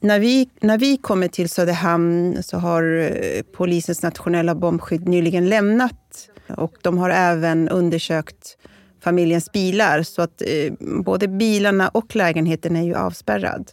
När 0.00 0.20
vi, 0.20 0.48
när 0.60 0.78
vi 0.78 0.96
kommer 0.96 1.28
till 1.28 1.48
Söderhamn 1.48 2.42
så 2.42 2.58
har 2.58 2.82
eh, 2.82 3.42
polisens 3.42 4.02
nationella 4.02 4.54
bombskydd 4.54 5.08
nyligen 5.08 5.48
lämnat 5.48 6.28
och 6.48 6.74
de 6.82 6.98
har 6.98 7.10
även 7.10 7.68
undersökt 7.68 8.56
familjens 9.04 9.52
bilar 9.52 10.02
så 10.02 10.22
att 10.22 10.42
eh, 10.42 10.72
både 11.04 11.28
bilarna 11.28 11.88
och 11.88 12.16
lägenheten 12.16 12.76
är 12.76 12.82
ju 12.82 12.94
avspärrad. 12.94 13.70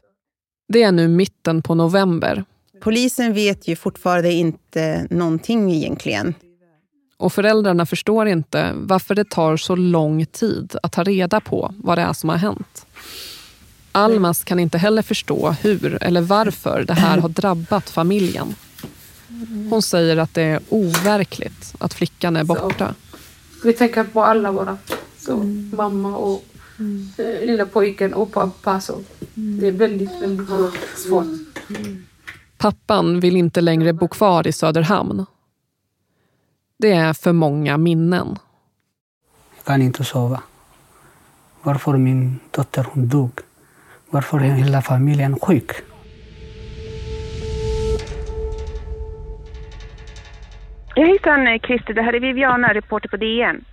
Det 0.74 0.84
är 0.84 0.92
nu 0.92 1.08
mitten 1.08 1.62
på 1.62 1.76
november. 1.76 2.44
Polisen 2.82 3.34
vet 3.34 3.68
ju 3.68 3.76
fortfarande 3.76 4.32
inte 4.32 5.08
någonting 5.10 5.72
egentligen. 5.72 6.34
Och 7.18 7.34
föräldrarna 7.34 7.86
förstår 7.86 8.28
inte 8.28 8.72
varför 8.76 9.16
det 9.16 9.30
tar 9.30 9.58
så 9.58 9.76
lång 9.76 10.26
tid 10.26 10.76
att 10.84 10.92
ta 10.92 11.04
reda 11.04 11.40
på 11.40 11.74
vad 11.78 11.98
det 11.98 12.02
är 12.02 12.14
som 12.14 12.30
har 12.30 12.38
hänt. 12.38 12.86
Almas 13.92 14.44
kan 14.44 14.60
inte 14.60 14.78
heller 14.78 15.02
förstå 15.02 15.52
hur 15.52 16.04
eller 16.04 16.22
varför 16.22 16.84
det 16.88 16.94
här 16.94 17.18
har 17.18 17.30
drabbat 17.30 17.90
familjen. 17.90 18.56
Hon 19.70 19.82
säger 19.82 20.18
att 20.18 20.34
det 20.34 20.42
är 20.42 20.60
overkligt 20.70 21.76
att 21.80 21.94
flickan 21.94 22.36
är 22.36 22.44
borta. 22.44 22.96
Vi 23.64 23.74
tänker 23.74 24.04
på 24.04 24.24
alla 24.24 24.52
våra. 24.52 24.78
Så, 25.18 25.38
mamma 25.74 26.18
och 26.18 26.46
mm. 26.80 27.10
lilla 27.42 27.66
pojken 27.66 28.14
och 28.14 28.32
pappa. 28.32 28.82
Så. 28.82 29.00
Det 29.34 29.68
är 29.68 29.72
väldigt, 29.72 30.22
väldigt 30.22 30.48
svårt. 30.98 31.26
Pappan 32.58 33.20
vill 33.20 33.36
inte 33.36 33.62
längre 33.62 33.94
bo 33.94 34.08
kvar 34.08 34.48
i 34.48 34.52
Söderhamn. 34.52 35.26
Det 36.78 36.92
är 36.92 37.14
för 37.14 37.32
många 37.32 37.78
minnen. 37.78 38.38
Jag 39.56 39.66
kan 39.66 39.82
inte 39.82 40.04
sova. 40.04 40.42
Varför 41.62 41.98
min 41.98 42.40
dotter 42.52 42.88
hon 42.92 43.08
dog. 43.08 43.32
Varför 44.12 44.38
är 44.38 44.42
hela 44.44 44.82
familjen 44.82 45.40
sjuk? 45.40 45.72
Ja, 50.96 51.06
hejsan 51.06 51.60
Christer, 51.68 51.94
det 51.94 52.02
här 52.02 52.14
är 52.14 52.20
Viviana, 52.20 52.74
reporter 52.74 53.10
på 53.10 53.18
DN. 53.18 53.66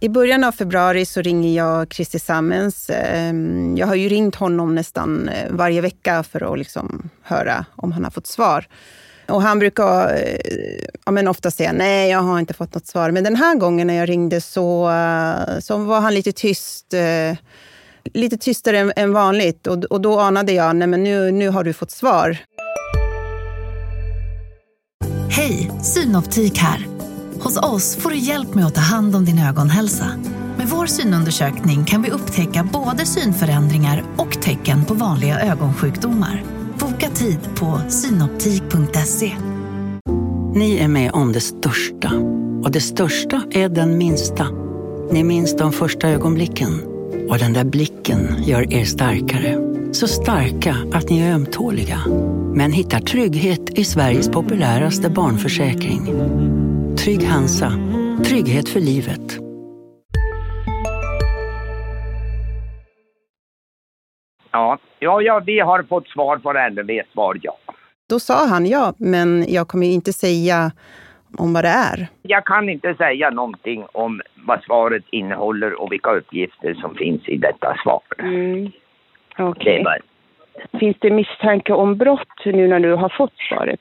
I 0.00 0.08
början 0.08 0.44
av 0.44 0.52
februari 0.52 1.06
så 1.06 1.22
ringer 1.22 1.56
jag 1.56 1.92
Christer 1.92 2.18
Sammens. 2.18 2.90
Ehm, 2.90 3.76
jag 3.76 3.86
har 3.86 3.94
ju 3.94 4.08
ringt 4.08 4.34
honom 4.34 4.74
nästan 4.74 5.28
eh, 5.28 5.50
varje 5.50 5.80
vecka 5.80 6.22
för 6.22 6.52
att 6.52 6.58
liksom 6.58 7.10
höra 7.22 7.64
om 7.76 7.92
han 7.92 8.04
har 8.04 8.10
fått 8.10 8.26
svar. 8.26 8.66
Och 9.28 9.42
han 9.42 9.58
brukar 9.58 10.14
eh, 10.14 10.84
ja, 11.04 11.12
men 11.12 11.28
ofta 11.28 11.50
säga 11.50 11.72
nej, 11.72 12.10
jag 12.10 12.18
har 12.18 12.38
inte 12.38 12.54
fått 12.54 12.74
något 12.74 12.86
svar. 12.86 13.10
Men 13.10 13.24
den 13.24 13.36
här 13.36 13.54
gången 13.54 13.86
när 13.86 13.94
jag 13.94 14.08
ringde 14.08 14.40
så, 14.40 14.90
eh, 14.90 15.58
så 15.60 15.76
var 15.76 16.00
han 16.00 16.14
lite 16.14 16.32
tyst 16.32 16.94
lite 18.14 18.36
tystare 18.36 18.78
än, 18.78 18.92
än 18.96 19.12
vanligt. 19.12 19.66
Och, 19.66 19.84
och 19.84 20.00
då 20.00 20.20
anade 20.20 20.52
jag, 20.52 20.76
nej 20.76 20.88
men 20.88 21.04
nu, 21.04 21.30
nu 21.30 21.48
har 21.48 21.64
du 21.64 21.72
fått 21.72 21.90
svar. 21.90 22.38
Hej, 25.30 25.70
Synoptik 25.82 26.58
här. 26.58 26.86
Hos 27.40 27.56
oss 27.56 27.96
får 27.96 28.10
du 28.10 28.16
hjälp 28.16 28.54
med 28.54 28.66
att 28.66 28.74
ta 28.74 28.80
hand 28.80 29.16
om 29.16 29.24
din 29.24 29.38
ögonhälsa. 29.38 30.06
Med 30.56 30.68
vår 30.68 30.86
synundersökning 30.86 31.84
kan 31.84 32.02
vi 32.02 32.10
upptäcka 32.10 32.68
både 32.72 33.06
synförändringar 33.06 34.04
och 34.16 34.42
tecken 34.42 34.84
på 34.84 34.94
vanliga 34.94 35.40
ögonsjukdomar. 35.40 36.44
Boka 36.78 37.10
tid 37.10 37.38
på 37.56 37.80
synoptik.se. 37.88 39.32
Ni 40.54 40.78
är 40.78 40.88
med 40.88 41.12
om 41.12 41.32
det 41.32 41.40
största. 41.40 42.12
Och 42.64 42.70
det 42.70 42.80
största 42.80 43.42
är 43.50 43.68
den 43.68 43.98
minsta. 43.98 44.46
Ni 45.10 45.24
minns 45.24 45.56
de 45.56 45.72
första 45.72 46.08
ögonblicken 46.08 46.89
och 47.28 47.38
den 47.38 47.52
där 47.52 47.64
blicken 47.64 48.18
gör 48.44 48.72
er 48.72 48.84
starkare. 48.84 49.52
Så 49.92 50.06
starka 50.06 50.74
att 50.92 51.10
ni 51.10 51.20
är 51.20 51.34
ömtåliga. 51.34 51.98
Men 52.54 52.72
hittar 52.72 52.98
trygghet 52.98 53.78
i 53.78 53.84
Sveriges 53.84 54.30
populäraste 54.30 55.10
barnförsäkring. 55.10 56.00
Trygg 56.96 57.24
Hansa. 57.28 57.72
Trygghet 58.24 58.68
för 58.68 58.80
livet. 58.80 59.38
Ja, 64.52 64.78
ja, 64.98 65.22
ja, 65.22 65.42
vi 65.46 65.60
har 65.60 65.82
fått 65.82 66.08
svar 66.08 66.36
på 66.38 66.52
det. 66.52 66.82
Det 66.82 67.02
svar 67.12 67.38
ja. 67.42 67.56
Då 68.08 68.20
sa 68.20 68.46
han 68.46 68.66
ja, 68.66 68.94
men 68.98 69.52
jag 69.52 69.68
kommer 69.68 69.86
inte 69.86 70.12
säga 70.12 70.72
om 71.38 71.52
vad 71.52 71.64
det 71.64 71.68
är? 71.68 72.08
Jag 72.22 72.46
kan 72.46 72.68
inte 72.68 72.94
säga 72.94 73.30
någonting 73.30 73.84
om 73.92 74.20
vad 74.46 74.62
svaret 74.62 75.04
innehåller 75.10 75.80
och 75.80 75.92
vilka 75.92 76.10
uppgifter 76.10 76.74
som 76.74 76.94
finns 76.94 77.28
i 77.28 77.36
detta 77.36 77.76
svar. 77.82 78.02
Mm. 78.18 78.72
Okay. 79.38 79.84
Finns 80.80 80.96
det 81.00 81.10
misstanke 81.10 81.72
om 81.72 81.96
brott 81.96 82.44
nu 82.44 82.68
när 82.68 82.80
du 82.80 82.94
har 82.94 83.08
fått 83.08 83.38
svaret? 83.48 83.80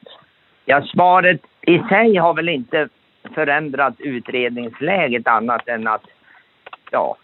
Ja, 0.66 0.82
svaret 0.82 1.42
i 1.62 1.80
sig 1.80 2.16
har 2.16 2.34
väl 2.34 2.50
inte 2.50 2.90
förändrat 3.36 3.94
utredningsläget 4.00 5.28
annat 5.28 5.68
än 5.68 5.88
att, 5.88 6.06
ja, 6.92 7.16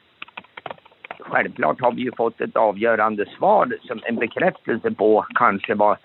självklart 1.19 1.81
har 1.81 1.91
vi 1.91 2.01
ju 2.01 2.11
fått 2.17 2.41
ett 2.41 2.55
avgörande 2.55 3.25
svar 3.37 3.77
som 3.81 4.01
en 4.03 4.15
bekräftelse 4.15 4.91
på 4.91 5.25
kanske 5.35 5.73
vad 5.73 5.97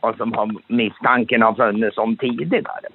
vad 0.00 0.16
som 0.16 0.32
har 0.32 0.50
misstanken 0.66 1.42
har 1.42 1.54
funnits 1.54 1.98
om 1.98 2.16
tidigare. 2.16 2.88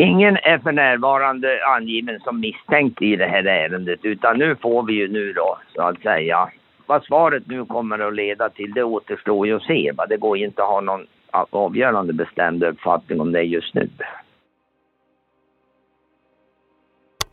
Ingen 0.00 0.36
är 0.36 0.58
för 0.58 0.72
närvarande 0.72 1.66
angiven 1.76 2.20
som 2.20 2.40
misstänkt 2.40 3.02
i 3.02 3.16
det 3.16 3.26
här 3.26 3.44
ärendet 3.44 4.00
utan 4.02 4.38
nu 4.38 4.56
får 4.56 4.82
vi 4.82 4.92
ju 4.92 5.08
nu 5.08 5.32
då 5.32 5.58
så 5.74 5.82
att 5.82 6.02
säga 6.02 6.50
vad 6.86 7.04
svaret 7.04 7.42
nu 7.46 7.64
kommer 7.64 7.98
att 7.98 8.14
leda 8.14 8.48
till 8.48 8.72
det 8.74 8.82
återstår 8.82 9.46
ju 9.46 9.56
att 9.56 9.62
se. 9.62 9.92
Det 10.08 10.16
går 10.16 10.38
ju 10.38 10.44
inte 10.44 10.62
att 10.62 10.68
ha 10.68 10.80
någon 10.80 11.06
avgörande 11.50 12.12
bestämd 12.12 12.62
uppfattning 12.62 13.20
om 13.20 13.32
det 13.32 13.42
just 13.42 13.74
nu. 13.74 13.88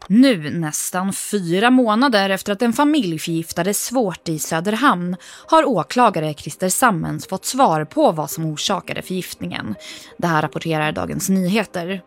Nu, 0.09 0.59
nästan 0.59 1.13
fyra 1.13 1.69
månader 1.69 2.29
efter 2.29 2.53
att 2.53 2.61
en 2.61 2.73
familj 2.73 3.19
förgiftades 3.19 3.85
svårt 3.85 4.29
i 4.29 4.39
Söderhamn 4.39 5.15
har 5.47 5.69
åklagare 5.69 6.33
Christer 6.33 6.69
Sammens 6.69 7.27
fått 7.27 7.45
svar 7.45 7.85
på 7.85 8.11
vad 8.11 8.29
som 8.29 8.45
orsakade 8.45 9.01
förgiftningen. 9.01 9.75
Det 10.17 10.27
här 10.27 10.41
rapporterar 10.41 10.91
Dagens 10.91 11.29
Nyheter. 11.29 12.01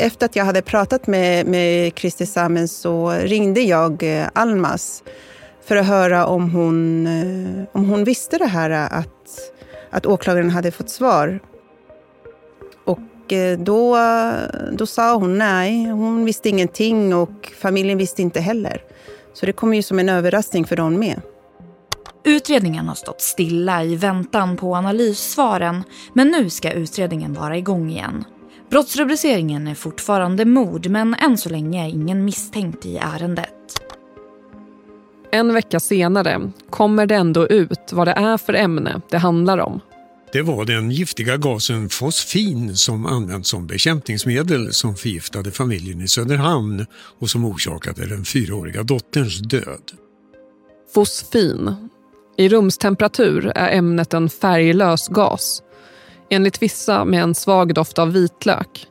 Efter 0.00 0.26
att 0.26 0.36
jag 0.36 0.44
hade 0.44 0.62
pratat 0.62 1.06
med, 1.06 1.46
med 1.46 1.92
Christer 1.98 2.24
Samen 2.24 2.68
så 2.68 3.10
ringde 3.10 3.60
jag 3.60 4.02
eh, 4.02 4.28
Almas 4.32 5.02
för 5.64 5.76
att 5.76 5.86
höra 5.86 6.26
om 6.26 6.50
hon, 6.50 7.06
eh, 7.06 7.64
om 7.72 7.88
hon 7.88 8.04
visste 8.04 8.38
det 8.38 8.46
här 8.46 8.70
eh, 8.70 8.98
att, 8.98 9.52
att 9.90 10.06
åklagaren 10.06 10.50
hade 10.50 10.70
fått 10.70 10.90
svar. 10.90 11.40
Och 12.84 12.98
då, 13.58 13.98
då 14.72 14.86
sa 14.86 15.14
hon 15.14 15.38
nej, 15.38 15.84
hon 15.84 16.24
visste 16.24 16.48
ingenting 16.48 17.14
och 17.14 17.52
familjen 17.60 17.98
visste 17.98 18.22
inte 18.22 18.40
heller. 18.40 18.82
Så 19.34 19.46
det 19.46 19.52
kom 19.52 19.74
ju 19.74 19.82
som 19.82 19.98
en 19.98 20.08
överraskning 20.08 20.64
för 20.64 20.76
dem 20.76 20.98
med. 20.98 21.20
Utredningen 22.24 22.88
har 22.88 22.94
stått 22.94 23.20
stilla 23.20 23.84
i 23.84 23.96
väntan 23.96 24.56
på 24.56 24.76
analyssvaren 24.76 25.82
men 26.14 26.28
nu 26.28 26.50
ska 26.50 26.72
utredningen 26.72 27.34
vara 27.34 27.56
igång 27.56 27.90
igen. 27.90 28.24
Brottsrubriceringen 28.70 29.66
är 29.66 29.74
fortfarande 29.74 30.44
mord 30.44 30.86
men 30.86 31.14
än 31.14 31.38
så 31.38 31.48
länge 31.48 31.84
är 31.84 31.88
ingen 31.88 32.24
misstänkt 32.24 32.86
i 32.86 32.96
ärendet. 32.96 33.80
En 35.32 35.54
vecka 35.54 35.80
senare 35.80 36.50
kommer 36.70 37.06
det 37.06 37.14
ändå 37.14 37.48
ut 37.48 37.92
vad 37.92 38.06
det 38.06 38.12
är 38.12 38.36
för 38.36 38.54
ämne 38.54 39.00
det 39.10 39.18
handlar 39.18 39.58
om. 39.58 39.80
Det 40.32 40.42
var 40.42 40.64
den 40.64 40.90
giftiga 40.90 41.36
gasen 41.36 41.88
fosfin 41.88 42.76
som 42.76 43.06
används 43.06 43.48
som 43.48 43.66
bekämpningsmedel 43.66 44.72
som 44.72 44.96
förgiftade 44.96 45.50
familjen 45.50 46.00
i 46.00 46.08
Söderhamn 46.08 46.86
och 47.18 47.30
som 47.30 47.44
orsakade 47.44 48.06
den 48.06 48.24
fyraåriga 48.24 48.82
dotterns 48.82 49.38
död. 49.38 49.92
Fosfin. 50.94 51.88
I 52.36 52.48
rumstemperatur 52.48 53.52
är 53.54 53.78
ämnet 53.78 54.14
en 54.14 54.30
färglös 54.30 55.08
gas. 55.08 55.62
Enligt 56.32 56.62
vissa 56.62 57.04
med 57.04 57.22
en 57.22 57.34
svag 57.34 57.74
doft 57.74 57.98
av 57.98 58.12
vitlök. 58.12 58.86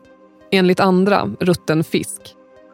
Enligt 0.52 0.80
andra 0.80 1.30
rutten 1.40 1.84
fisk. 1.84 2.22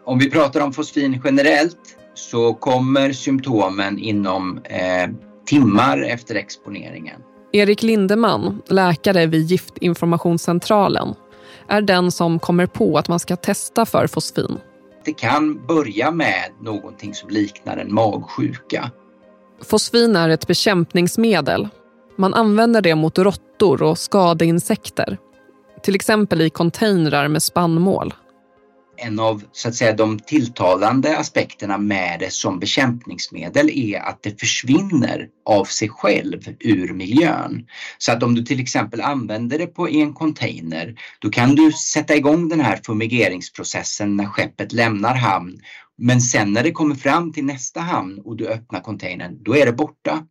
Om 0.06 0.20
vi 0.20 0.32
pratar 0.32 0.62
om 0.62 0.74
fosfin 0.74 1.22
generellt 1.24 1.98
så 2.14 2.54
kommer 2.54 3.12
symptomen 3.12 4.00
inom 4.00 4.60
eh, 4.64 5.10
timmar 5.46 6.02
efter 6.02 6.36
exponeringen. 6.36 7.22
Erik 7.52 7.84
Lindeman, 7.84 8.62
läkare 8.68 9.26
vid 9.26 9.46
Giftinformationscentralen, 9.46 11.14
är 11.68 11.82
den 11.82 12.12
som 12.12 12.40
kommer 12.40 12.66
på 12.66 12.98
att 12.98 13.08
man 13.08 13.20
ska 13.20 13.36
testa 13.36 13.86
för 13.86 14.08
fosfin. 14.08 14.58
Det 15.06 15.14
kan 15.14 15.66
börja 15.68 16.12
med 16.12 16.44
någonting 16.62 17.14
som 17.14 17.30
liknar 17.30 17.78
en 17.78 17.94
magsjuka. 17.94 18.92
Fosfin 19.64 20.16
är 20.16 20.30
ett 20.30 20.48
bekämpningsmedel. 20.48 21.68
Man 22.18 22.34
använder 22.34 22.82
det 22.82 22.96
mot 22.96 23.18
råttor 23.18 23.84
och 23.84 23.98
skadeinsekter. 23.98 25.18
Till 25.84 25.96
exempel 25.96 26.42
i 26.42 26.50
containrar 26.50 27.28
med 27.28 27.44
spannmål 27.44 28.14
en 28.98 29.20
av 29.20 29.44
så 29.52 29.68
att 29.68 29.76
säga, 29.76 29.94
de 29.94 30.20
tilltalande 30.20 31.18
aspekterna 31.18 31.78
med 31.78 32.20
det 32.20 32.34
som 32.34 32.60
bekämpningsmedel 32.60 33.70
är 33.70 34.00
att 34.00 34.24
det 34.24 34.40
försvinner 34.40 35.28
av 35.46 35.66
sig 35.66 35.90
själv 35.90 36.40
ur 36.60 36.94
miljön. 36.94 37.66
Så 37.98 38.12
att 38.12 38.24
om 38.24 38.36
du 38.36 38.44
till 38.44 38.60
exempel 38.60 39.02
använder 39.02 39.58
det 39.58 39.68
på, 39.68 39.90
i 39.90 40.02
en 40.02 40.14
container 40.14 40.96
då 41.20 41.30
kan 41.30 41.56
du 41.56 41.72
sätta 41.72 42.16
igång 42.16 42.50
den 42.50 42.60
här 42.60 42.80
fumigeringsprocessen 42.86 44.18
när 44.18 44.26
skeppet 44.26 44.74
lämnar 44.74 45.16
hamn. 45.16 45.60
Men 45.98 46.22
sen 46.22 46.54
när 46.54 46.64
det 46.64 46.72
kommer 46.72 46.96
fram 46.96 47.34
till 47.34 47.46
nästa 47.46 47.80
hamn 47.80 48.22
och 48.26 48.38
du 48.38 48.48
öppnar 48.48 48.82
containern, 48.82 49.44
då 49.44 49.56
är 49.56 49.66
det 49.66 49.74
borta. 49.74 50.24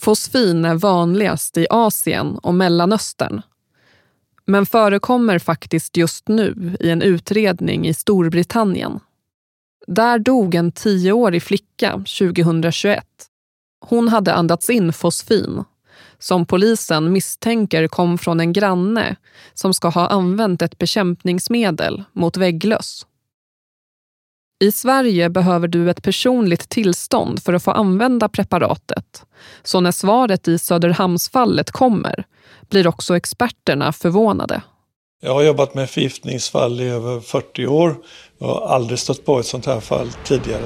Fosfin 0.00 0.64
är 0.64 0.74
vanligast 0.74 1.56
i 1.56 1.66
Asien 1.70 2.38
och 2.38 2.54
Mellanöstern 2.54 3.42
men 4.46 4.66
förekommer 4.66 5.38
faktiskt 5.38 5.96
just 5.96 6.28
nu 6.28 6.76
i 6.80 6.90
en 6.90 7.02
utredning 7.02 7.88
i 7.88 7.94
Storbritannien. 7.94 9.00
Där 9.86 10.18
dog 10.18 10.54
en 10.54 10.72
tioårig 10.72 11.42
flicka 11.42 11.92
2021. 11.92 13.04
Hon 13.80 14.08
hade 14.08 14.34
andats 14.34 14.70
in 14.70 14.92
fosfin 14.92 15.64
som 16.18 16.46
polisen 16.46 17.12
misstänker 17.12 17.88
kom 17.88 18.18
från 18.18 18.40
en 18.40 18.52
granne 18.52 19.16
som 19.54 19.74
ska 19.74 19.88
ha 19.88 20.08
använt 20.08 20.62
ett 20.62 20.78
bekämpningsmedel 20.78 22.04
mot 22.12 22.36
vägglöss. 22.36 23.06
I 24.60 24.72
Sverige 24.72 25.30
behöver 25.30 25.68
du 25.68 25.90
ett 25.90 26.02
personligt 26.02 26.68
tillstånd 26.68 27.42
för 27.42 27.52
att 27.52 27.62
få 27.62 27.70
använda 27.70 28.28
preparatet. 28.28 29.24
Så 29.62 29.80
när 29.80 29.92
svaret 29.92 30.48
i 30.48 30.58
Söderhamnsfallet 30.58 31.70
kommer 31.70 32.24
blir 32.68 32.86
också 32.86 33.16
experterna 33.16 33.92
förvånade. 33.92 34.62
Jag 35.22 35.34
har 35.34 35.42
jobbat 35.42 35.74
med 35.74 35.90
förgiftningsfall 35.90 36.80
i 36.80 36.88
över 36.88 37.20
40 37.20 37.66
år. 37.66 37.96
Jag 38.38 38.46
har 38.46 38.68
aldrig 38.68 38.98
stött 38.98 39.24
på 39.24 39.38
ett 39.38 39.46
sånt 39.46 39.66
här 39.66 39.80
fall 39.80 40.10
tidigare. 40.24 40.64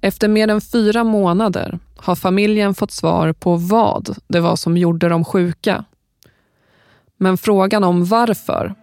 Efter 0.00 0.28
mer 0.28 0.48
än 0.48 0.60
fyra 0.60 1.04
månader 1.04 1.78
har 1.96 2.14
familjen 2.14 2.74
fått 2.74 2.90
svar 2.90 3.32
på 3.32 3.56
vad 3.56 4.16
det 4.28 4.40
var 4.40 4.56
som 4.56 4.76
gjorde 4.76 5.08
dem 5.08 5.24
sjuka. 5.24 5.84
Men 7.18 7.38
frågan 7.38 7.84
om 7.84 8.04
varför, 8.04 8.74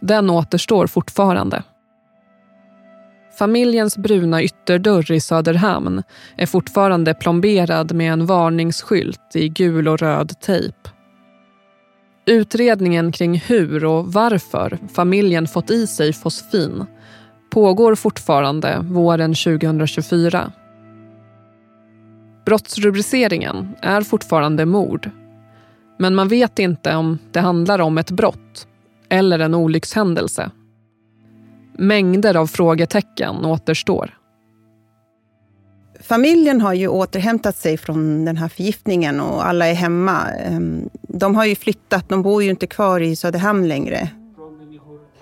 den 0.00 0.30
återstår 0.30 0.86
fortfarande. 0.86 1.62
Familjens 3.38 3.98
bruna 3.98 4.42
ytterdörr 4.42 5.12
i 5.12 5.20
Söderhamn 5.20 6.02
är 6.36 6.46
fortfarande 6.46 7.14
plomberad 7.14 7.94
med 7.94 8.12
en 8.12 8.26
varningsskylt 8.26 9.30
i 9.34 9.48
gul 9.48 9.88
och 9.88 9.98
röd 9.98 10.40
tejp. 10.40 10.76
Utredningen 12.26 13.12
kring 13.12 13.38
hur 13.38 13.84
och 13.84 14.12
varför 14.12 14.78
familjen 14.94 15.46
fått 15.46 15.70
i 15.70 15.86
sig 15.86 16.12
fosfin 16.12 16.86
pågår 17.50 17.94
fortfarande 17.94 18.78
våren 18.82 19.34
2024. 19.34 20.52
Brottsrubriceringen 22.44 23.74
är 23.82 24.00
fortfarande 24.00 24.66
mord. 24.66 25.10
Men 25.98 26.14
man 26.14 26.28
vet 26.28 26.58
inte 26.58 26.96
om 26.96 27.18
det 27.32 27.40
handlar 27.40 27.78
om 27.78 27.98
ett 27.98 28.10
brott 28.10 28.66
eller 29.08 29.38
en 29.38 29.54
olyckshändelse. 29.54 30.50
Mängder 31.78 32.36
av 32.36 32.46
frågetecken 32.46 33.44
återstår. 33.44 34.14
Familjen 36.00 36.60
har 36.60 36.74
ju 36.74 36.88
återhämtat 36.88 37.56
sig 37.56 37.76
från 37.76 38.24
den 38.24 38.36
här 38.36 38.48
förgiftningen 38.48 39.20
och 39.20 39.46
alla 39.46 39.66
är 39.66 39.74
hemma. 39.74 40.30
Ehm, 40.30 40.88
de 41.02 41.34
har 41.34 41.44
ju 41.44 41.54
flyttat, 41.54 42.08
de 42.08 42.22
bor 42.22 42.42
ju 42.42 42.50
inte 42.50 42.66
kvar 42.66 43.00
i 43.00 43.16
Söderhamn 43.16 43.68
längre. 43.68 44.08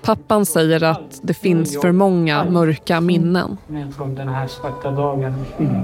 Pappan 0.02 0.46
säger 0.46 0.82
att 0.82 1.20
det 1.22 1.34
finns 1.34 1.80
för 1.80 1.92
många 1.92 2.44
mörka 2.44 3.00
minnen. 3.00 3.56
Från 3.96 4.14
den 4.14 4.28
här 4.28 4.46
svarta 4.46 4.90
dagen. 4.90 5.34
Mm. 5.58 5.74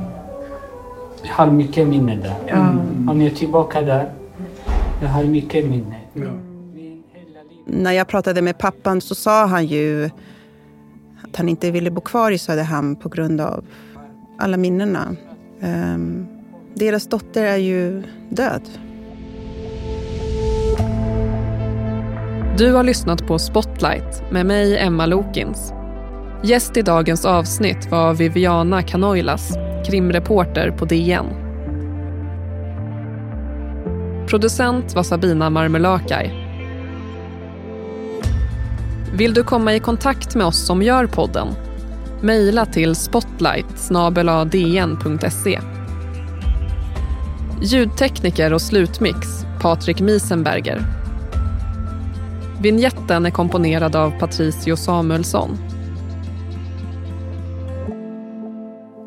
Jag 1.23 1.33
har 1.35 1.51
mycket 1.51 1.89
minnen 1.89 2.21
där. 2.21 2.37
Mm. 2.47 3.09
Om 3.09 3.21
jag 3.21 3.33
är 3.33 3.37
tillbaka 3.37 3.83
där, 3.83 4.11
jag 5.03 5.09
har 5.09 5.25
mycket 5.25 5.65
minnen. 5.65 5.95
Mm. 6.17 7.03
När 7.67 7.93
jag 7.93 8.09
pratade 8.09 8.43
med 8.43 8.59
pappan 8.59 9.01
så 9.01 9.15
sa 9.15 9.47
han 9.47 9.67
ju 9.67 10.11
att 11.23 11.37
han 11.37 11.49
inte 11.49 11.71
ville 11.71 11.91
bo 11.91 12.01
kvar 12.01 12.31
i 12.31 12.39
Söderhamn 12.39 12.97
på 12.97 13.09
grund 13.09 13.41
av 13.41 13.65
alla 14.39 14.57
minnena. 14.57 15.17
Um, 15.61 16.27
deras 16.75 17.07
dotter 17.07 17.45
är 17.45 17.57
ju 17.57 18.03
död. 18.29 18.63
Du 22.59 22.73
har 22.73 22.83
lyssnat 22.83 23.27
på 23.27 23.39
Spotlight 23.39 24.33
med 24.33 24.47
mig, 24.47 24.79
Emma 24.79 25.07
Lokins. 25.07 25.73
Gäst 26.45 26.77
i 26.77 26.83
dagens 26.83 27.25
avsnitt 27.25 27.91
var 27.91 28.15
Viviana 28.15 28.83
Canoilas, 28.83 29.53
krimreporter 29.87 30.71
på 30.71 30.85
DN. 30.85 31.42
Producent 34.33 34.95
var 34.95 35.03
Sabina 35.03 35.51
Marmelakai 35.51 36.31
vill 39.17 39.35
du 39.35 39.45
komma 39.45 39.75
i 39.75 39.81
kontakt 39.81 40.35
med 40.35 40.47
oss 40.47 40.67
som 40.67 40.83
gör 40.83 41.07
podden? 41.07 41.49
Mejla 42.23 42.67
till 42.67 42.95
spotlight 42.95 43.91
Ljudtekniker 47.63 48.53
och 48.53 48.63
slutmix 48.63 49.19
Patrik 49.61 50.01
Miesenberger. 50.01 50.83
Vinjetten 52.63 53.27
är 53.27 53.31
komponerad 53.31 53.97
av 53.97 54.11
Patricio 54.11 54.77
Samuelsson. 54.77 55.59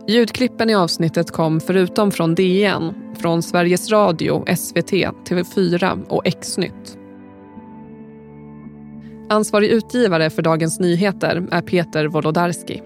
Ljudklippen 0.07 0.69
i 0.69 0.75
avsnittet 0.75 1.31
kom 1.31 1.59
förutom 1.59 2.11
från 2.11 2.35
DN, 2.35 2.93
från 3.25 3.43
Sveriges 3.43 3.91
Radio, 3.91 4.45
SVT, 4.55 4.91
TV4 5.29 6.05
och 6.07 6.25
Xnytt. 6.41 6.97
Ansvarig 9.29 9.69
utgivare 9.69 10.29
för 10.29 10.41
Dagens 10.41 10.79
Nyheter 10.79 11.47
är 11.51 11.61
Peter 11.61 12.05
Wolodarski. 12.05 12.81